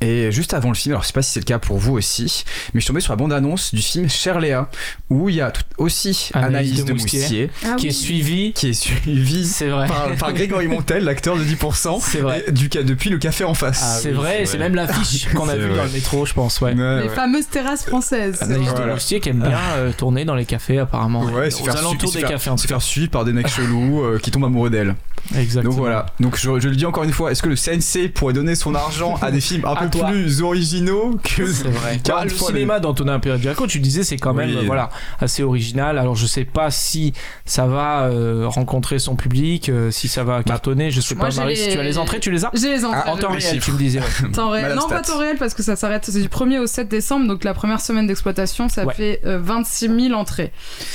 [0.00, 1.94] Et juste avant le film, alors je sais pas si c'est le cas pour vous
[1.94, 4.70] aussi, mais je suis tombé sur la bande-annonce du film Cher Léa,
[5.10, 7.94] où il y a tout- aussi Anaïs Anaïs, de de Moustier, Ah Qui est oui.
[7.94, 8.52] suivi.
[8.52, 9.86] qui est suivie C'est vrai.
[9.88, 12.44] par, par Grégory Montel, l'acteur de 10%, C'est vrai.
[12.52, 14.00] du, depuis le café en face.
[14.02, 15.76] c'est vrai, et c'est même l'affiche qu'on a vue vrai.
[15.78, 16.74] dans le métro, je pense, ouais.
[16.74, 17.14] Ouais, Les ouais.
[17.14, 18.38] fameuses terrasses françaises.
[18.42, 18.94] Anaïs de Voilà.
[18.94, 21.24] Moustier qui aime bien euh, tourner dans les cafés, apparemment.
[21.24, 22.74] Ouais, se aux faire alentours des faire- cafés, en se tout cas.
[22.74, 24.94] faire suivre par des mecs chelous euh, qui tombent amoureux d'elle.
[25.36, 25.72] Exactement.
[25.74, 26.06] Donc voilà.
[26.20, 28.74] Donc je, je le dis encore une fois, est-ce que le CNC pourrait donner son
[28.74, 30.08] argent à des films un À toi.
[30.08, 31.98] plus originaux que C'est vrai.
[32.04, 34.56] 40 Ah, le cinéma d'Antonin Perdiaco, tu disais, c'est quand même Oui.
[34.56, 35.98] euh, voilà, assez original.
[35.98, 37.12] Alors je sais pas si
[37.44, 40.90] ça va euh, rencontrer son public, euh, si ça va cartonner.
[40.90, 42.70] Je sais Moi, pas, Marie, les- si tu as les entrées, tu les as J'ai
[42.70, 43.00] les entrées.
[43.06, 43.64] Ah, En temps réel, chiffres.
[43.66, 44.00] tu me disais.
[44.00, 44.06] ouais.
[44.32, 44.74] Temps réel.
[44.74, 45.12] Non, pas Stat.
[45.12, 47.80] temps réel parce que ça s'arrête c'est du 1er au 7 décembre, donc la première
[47.80, 48.94] semaine d'exploitation, ça Ouais.
[48.94, 50.52] fait euh, 26 000 entrées.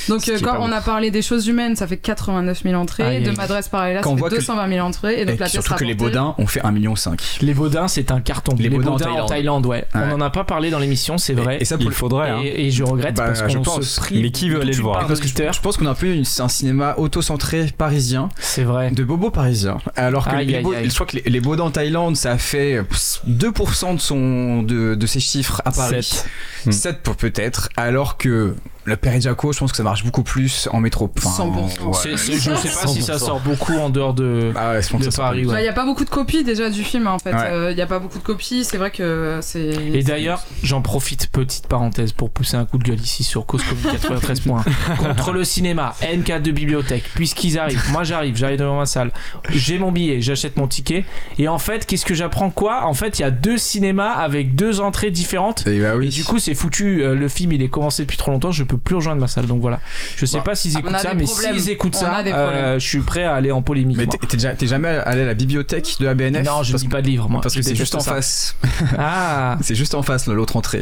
[0.10, 3.04] Donc euh, quand on a parlé des choses humaines, ça fait 89 000 entrées.
[3.04, 3.32] Aïe, de.
[3.32, 5.22] Madresse Parallèle, Quand ça on fait voit que- 220 000 entrées.
[5.22, 6.94] Et donc Et la surtout que les Baudins ont fait 1,5 million.
[7.42, 8.56] Les Baudins, c'est un carton.
[8.58, 9.86] Les Les, Baudins Baudins, en en Thaïlande, ouais.
[9.96, 10.02] Ouais.
[10.12, 11.58] On en a pas parlé dans l'émission, c'est vrai.
[11.62, 12.30] Et ça pour Il le- faudrait.
[12.30, 12.40] hein.
[12.44, 13.82] Et, et je regrette Bah, parce qu'on pense.
[13.82, 14.22] se prive.
[14.22, 16.26] Mais qui veut aller le voir Parce que je pense qu'on a un peu une-
[16.26, 18.92] c'est un cinéma auto-centré parisien, C'est vrai.
[18.92, 19.78] de bobos parisiens.
[19.96, 20.90] Alors que Aïe, les aïe, Beaux- aïe.
[20.90, 22.82] je crois que les, les Baudins en Thaïlande, ça a fait
[23.28, 26.04] 2% de, son, de, de ses chiffres à Paris.
[26.04, 26.26] Sept.
[26.66, 26.72] Hmm.
[26.72, 27.70] 7 pour peut-être.
[27.76, 28.56] Alors que
[28.86, 31.10] le Père Jaco, je pense que ça marche beaucoup plus en métro.
[31.18, 31.86] Enfin, 100%.
[31.86, 31.94] ouais.
[31.94, 33.26] C'est- c'est- je sais pas si ça 100%.
[33.26, 34.52] sort beaucoup en dehors de.
[34.56, 35.54] Ah ouais, de Paris, ouais.
[35.54, 37.34] Bah, Il n'y a pas beaucoup de copies déjà du film en fait.
[37.34, 37.40] Ouais.
[37.46, 38.64] Euh, Il n'y a pas beaucoup de copies.
[38.66, 39.60] C'est vrai que c'est.
[39.94, 43.64] Et d'ailleurs, j'en profite, petite parenthèse, pour pousser un coup de gueule ici sur Cause
[43.64, 44.64] Commune 93 points.
[45.00, 47.82] Contre le cinéma, NK de bibliothèque, puisqu'ils arrivent.
[47.92, 49.12] Moi, j'arrive, j'arrive devant ma salle.
[49.50, 51.06] J'ai mon billet, j'achète mon ticket.
[51.38, 52.86] Et en fait, qu'est-ce que j'apprends quoi?
[52.86, 55.66] En fait, il y a deux cinémas avec deux entrées différentes.
[55.68, 56.08] Et bah oui.
[56.08, 57.02] Et du coup, c'est foutu.
[57.04, 58.52] Euh, Le film, il est commencé depuis trop longtemps.
[58.52, 59.46] Je peux plus rejoindre ma salle.
[59.48, 59.80] Donc voilà.
[60.18, 60.44] Je sais Bon.
[60.44, 63.34] pas s'ils Ah, écoutent ça, mais s'ils écoutent On ça, euh, je suis prêt à
[63.36, 63.98] aller en polémique.
[63.98, 66.72] mais t'es t'es déjà- t'es jamais allé à la bibliothèque de la BNF Non, je
[66.72, 67.42] parce lis pas de livres, moi.
[67.42, 68.56] Parce que Je c'est juste en face.
[68.98, 70.82] Ah, C'est juste en face, l'autre entrée.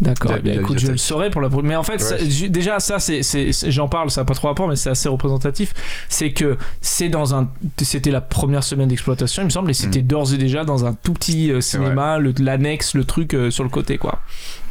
[0.00, 0.32] D'accord.
[0.34, 1.68] De- bien, de la écoute, je le saurai pour la première.
[1.70, 1.98] Mais en fait, Ouais.
[1.98, 4.76] ça- ju- déjà, ça, c'est, c'est- c'est- j'en parle, ça n'a pas trop rapport, mais
[4.76, 5.72] c'est assez représentatif.
[6.10, 7.48] C'est que c'est dans un,
[7.80, 10.92] c'était la première semaine d'exploitation, il me semble, et c'était d'ores et déjà dans un
[10.92, 11.62] tout petit euh, Mm.
[11.62, 14.20] Cinéma, le- l'annexe, le truc euh, sur le côté, quoi.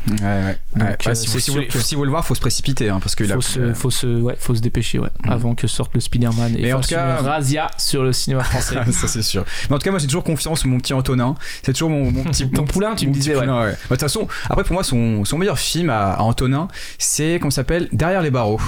[0.07, 0.57] Ouais, ouais.
[0.75, 2.89] Donc, Ouais, euh, si, vous, si, vous, que- si vous le voir, faut se précipiter,
[2.89, 5.31] hein, parce que Faut se, faut se, ouais, faut se dépêcher, ouais, Mm.
[5.31, 8.43] avant que sorte le Spider-Man et Mais en tout cas- une razzia sur le cinéma
[8.43, 8.75] français.
[8.91, 9.45] ça c'est sûr.
[9.69, 11.35] Mais en tout cas, moi j'ai toujours confiance en mon petit Antonin.
[11.63, 12.47] C'est toujours mon, mon petit.
[12.51, 13.41] Ton mon- poulain, tu me disais, ouais.
[13.41, 16.67] poulain, Bah, De toute façon, après pour moi, son, son meilleur film à, à Antonin,
[16.99, 17.89] c'est ça s'appelle?
[17.91, 18.59] Derrière les barreaux.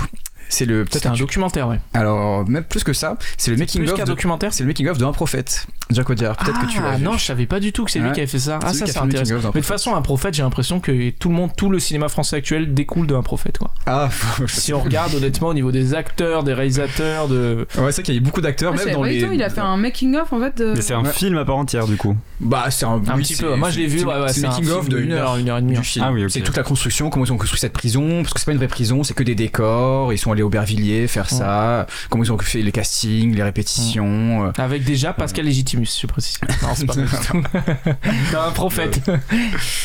[0.50, 1.80] C'est le peut-être un documentaire, ouais.
[1.93, 4.00] Alors même plus que ça, c'est le making Plus of.
[4.00, 4.54] de- documentaire.
[4.54, 5.68] C'est le making of d'un prophète.
[5.89, 6.36] Jack Audiard.
[6.36, 7.04] Peut-être que tu l'as Ah vu.
[7.04, 8.60] non, je savais pas du tout que c'est lui qui avait fait ça.
[8.62, 9.48] Ah, ça, qui a c'est fait le making intéressant.
[9.54, 12.10] Mais de toute façon, un prophète, j'ai l'impression que tout le monde, tout le cinéma
[12.10, 13.72] français actuel découle d'un prophète, quoi.
[13.86, 14.10] Ah,
[14.48, 17.66] si on regarde honnêtement au niveau des acteurs, des réalisateurs, de.
[17.78, 19.22] Ouais, c'est qu'il y a eu beaucoup d'acteurs, Ah, même dans les.
[19.22, 20.74] tout, il a fait un making of en fait de.
[20.76, 21.12] Mais c'est un Ouais.
[21.14, 22.16] film à part entière du coup.
[22.41, 23.56] Bah, c'est un, Un oui, petit peu.
[23.56, 24.00] Moi, je l'ai vu.
[24.00, 25.38] c'est- un making of de une heure.
[25.38, 25.78] une heure et demie.
[25.78, 26.06] du film.
[26.08, 26.12] Ah.
[26.30, 28.58] C'est toute la construction, comment ils ont construit cette prison, parce que c'est pas une
[28.58, 32.31] vraie prison, c'est que des décors, ils sont allés au Bervilliers faire ça, comment ils
[32.31, 34.45] ont fait les castings, les répétitions.
[34.47, 34.51] euh.
[34.57, 36.39] Avec déjà Pascal Légitimus, je précise.
[36.61, 36.93] Non, c'est pas.
[36.95, 39.01] Non, un prophète.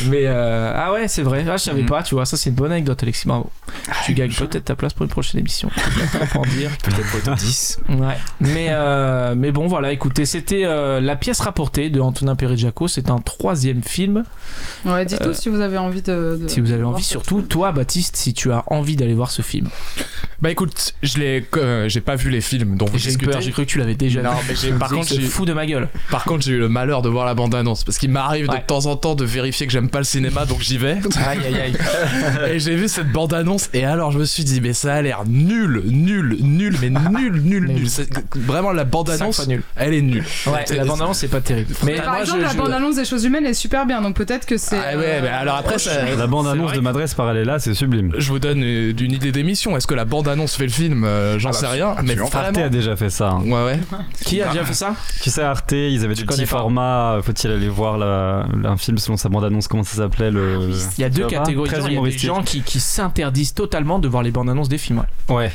[0.08, 1.44] Mais euh, ah ouais, c'est vrai.
[1.48, 1.88] Ah, je savais Mhm.
[1.88, 2.26] pas, tu vois.
[2.26, 3.26] Ça, c'est une bonne anecdote, Alexis.
[3.26, 3.50] Bravo.
[4.04, 5.70] Tu gagnes peut-être ta place pour une prochaine émission.
[6.56, 6.70] Dire.
[6.82, 7.78] Peut-être pour être 10.
[7.88, 8.16] Ouais.
[8.40, 12.88] Mais, euh, mais bon, voilà, écoutez, c'était euh, La pièce rapportée de Antonin Perret-Jaco.
[12.88, 14.24] C'est un troisième film.
[14.84, 16.38] Ouais, dites-nous Euh, si vous avez envie de.
[16.42, 19.42] de- Si vous avez envie, surtout toi, Baptiste, si tu as envie d'aller voir ce
[19.42, 19.68] film.
[20.42, 23.52] Bah écoute, je l'ai, euh, j'ai pas vu les films, donc J'ai eu peur, j'ai
[23.52, 24.36] cru que tu l'avais déjà Non, vu.
[24.48, 25.88] mais j'ai- par contre, j'ai- fou de ma gueule.
[26.10, 28.58] Par contre, j'ai eu le malheur de voir la bande-annonce parce qu'il m'arrive Ouais.
[28.58, 30.96] de temps en temps de vérifier que j'aime pas le cinéma, donc j'y vais.
[31.26, 31.76] Aïe aïe aïe.
[32.54, 35.22] Et j'ai vu cette bande-annonce et alors je me suis dit mais ça a l'air
[35.28, 37.86] nul, nul, nul, mais nul, nul, nul.
[38.34, 39.62] Vraiment la fois nul.
[39.76, 40.24] elle est nulle.
[40.48, 41.72] Ouais, la bande-annonce, c'est pas terrible.
[41.84, 44.16] Mais Par moi, exemple, je- la je- bande-annonce des choses humaines est super bien, donc
[44.16, 44.76] peut-être que c'est.
[44.76, 48.12] Ah ouais, mais alors après ça, La bande annonce de Madresse Parallela, c'est sublime.
[48.18, 49.76] je vous donne euh, une idée d'émission.
[49.76, 52.30] Est-ce que la bande-annonce fait le film Euh, J'en Ah bah, sais rien, mais absolument.
[52.34, 53.30] Arte a déjà fait ça.
[53.30, 53.42] hein.
[53.44, 53.80] Ouais ouais.
[54.24, 57.18] Qui a déjà fait ça Tu sais, Arte, ils avaient Je des petits formats.
[57.22, 60.70] Faut-il aller voir la- un film selon sa bande-annonce Comment ça s'appelait le...
[60.98, 61.70] Il y a deux catégories.
[61.70, 61.80] de gens.
[61.80, 62.26] Il y a des humoristique.
[62.26, 65.52] gens qui, qui s'interdisent totalement de voir les bandes annonces des films ouais, Ouais.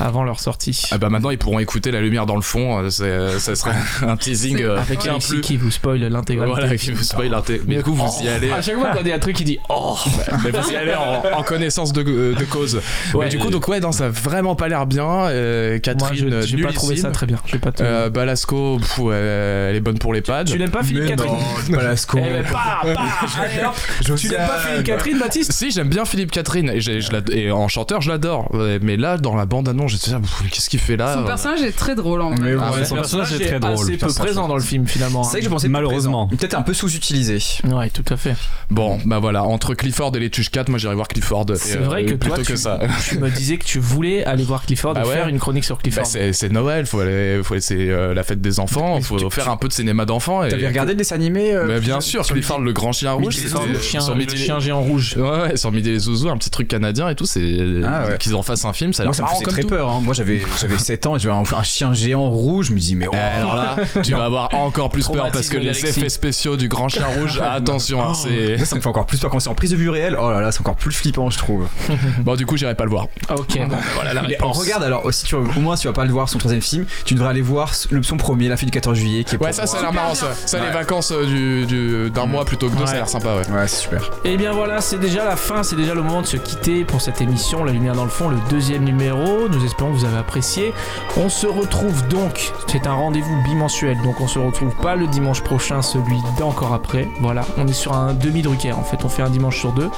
[0.00, 0.82] avant leur sortie.
[0.90, 2.78] Ah bah maintenant ils pourront écouter la lumière dans le fond.
[2.78, 3.74] euh, c'est- euh, Ça serait
[4.06, 5.40] un teasing euh, Avec Alexis plus.
[5.40, 6.60] qui vous spoil l'intégralité.
[6.60, 8.50] Voilà, qui vous spoil l'inté- Mais du coup vous y allez.
[8.50, 9.96] À chaque fois qu'on dit un truc, il dit Oh
[10.44, 12.02] Mais vous y allez en, connaissance de,
[12.50, 12.80] cause.
[13.14, 13.24] Ouais.
[13.26, 15.26] mais du coup, donc ouais, non, ça, vraiment pas l'air bien.
[15.26, 17.38] Euh, Moi, Catherine, je- j'ai pas trouvé ça très bien.
[17.46, 20.44] J'ai pas te- Euh, Balasco, pff, elle est bonne pour les pads.
[20.44, 21.32] Tu n'aimes pas Philippe Catherine
[21.70, 22.18] non, Balasco.
[22.18, 22.96] Eh ben, bah, bah,
[23.42, 24.16] allez, hop.
[24.16, 28.00] Tu n'aimes pas Philippe Catherine, Baptiste Si, j'aime bien Philippe Catherine et, je en chanteur,
[28.00, 28.50] je l'adore.
[28.82, 31.76] Mais là, dans la bande-annonce, j'étais là, qu'est-ce qu'il fait là Son euh, personnage est
[31.76, 32.54] très drôle en vrai.
[32.54, 33.96] ouais, Son son personnage est très drôle.
[33.96, 35.22] peu présent dans le film finalement.
[35.24, 36.28] C'est vrai que je pensais Malheureusement.
[36.28, 37.38] Peut-être un peu sous-utilisé.
[37.64, 38.34] Ouais, tout à fait.
[38.70, 41.46] Bon, bah voilà, entre Clifford et les Tuches 4, moi j'irais voir Clifford.
[41.56, 42.78] C'est vrai que plutôt toi, que tu, ça.
[43.08, 45.14] tu me disais que tu voulais aller voir Clifford Bah et ouais.
[45.14, 46.06] faire une chronique sur Bah, Clifford.
[46.06, 49.30] c'est c'est Noël, faut aller, faut c'est euh, la fête des enfants, Mais faut tu-
[49.30, 50.44] faire tu- un peu de cinéma d'enfants.
[50.44, 53.36] et- T'avais regardé le dessin animé euh, Bah, bien sûr, Clifford le grand chien rouge,
[53.36, 53.42] les
[53.72, 55.16] le chien, sur le Midi- chien géant rouge.
[55.16, 57.40] Ouais, ouais, sur Midi les Zouzous, un petit truc canadien et tout, c'est
[57.84, 58.18] Ah ouais.
[58.18, 59.68] qu'ils en fassent un film, ça a l'air ça me faisait comme très tout.
[59.68, 59.90] peur.
[59.90, 60.00] hein.
[60.02, 62.66] Moi, j'avais j'avais 7 ans et j'avais un, un chien géant rouge.
[62.68, 63.14] Je me dis, mais oh.
[63.14, 66.68] Et alors là, tu vas avoir encore plus peur parce que les effets spéciaux du
[66.68, 68.58] grand chien rouge, attention, hein, c'est.
[68.58, 70.16] Ça, ça me fait encore plus peur quand c'est en prise de vue réelle.
[70.20, 71.66] Oh là là, c'est encore plus flippant, je trouve.
[72.20, 73.06] Bon, du coup, j'irai pas le voir.
[73.30, 74.58] Ok, bon, voilà la Mais réponse.
[74.58, 76.86] regarde alors, si tu, au moins si tu vas pas le voir son troisième film,
[77.04, 79.52] tu devrais aller voir le, son premier, La fille du 14 juillet, qui est Ouais,
[79.52, 80.28] ça, ça a moi- l'air marrant, ça.
[80.46, 82.86] Ça, les vacances euh, du, du- d'un mois plutôt que deux, Ouais.
[82.86, 83.50] ça a l'air sympa, ouais.
[83.52, 84.10] Ouais, c'est super.
[84.24, 86.84] Et Eh bien voilà, c'est déjà la fin, c'est déjà le moment de se quitter
[86.84, 89.48] pour cette émission La Lumière dans le fond, le deuxième numéro.
[89.48, 90.72] Nous espérons que vous avez apprécié.
[91.16, 95.40] On se retrouve donc, c'est un rendez-vous bimensuel, donc on se retrouve pas le dimanche
[95.42, 97.08] prochain, celui d'encore après.
[97.20, 99.88] Voilà, on est sur un demi-drucker en fait, on fait un dimanche sur deux.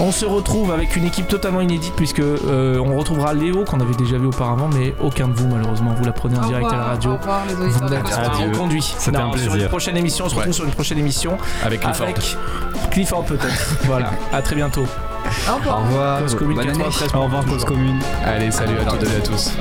[0.00, 3.94] On se retrouve avec une équipe totalement inédite puisque euh, on retrouvera Léo qu'on avait
[3.94, 6.76] déjà vu auparavant, mais aucun de vous malheureusement, vous la prenez en Au direct à
[6.76, 7.12] la radio.
[7.12, 8.82] Au revoir les Vous n'êtes pas reconduit.
[8.82, 9.68] C'était Non, un Sur une plaisir.
[9.68, 10.54] prochaine émission, on se retrouve Ouais.
[10.54, 12.06] sur une prochaine émission Avec Clifford.
[12.06, 12.36] avec
[12.90, 13.76] Clifford peut-être.
[13.84, 14.84] voilà, à très bientôt.
[15.48, 15.78] Au revoir.
[15.78, 16.20] Au revoir.
[16.22, 16.78] Cause Commune Bonne année.
[16.84, 17.14] 93.
[17.14, 17.98] Au revoir, cause commune.
[18.24, 19.52] Allez, salut à toutes et à tous.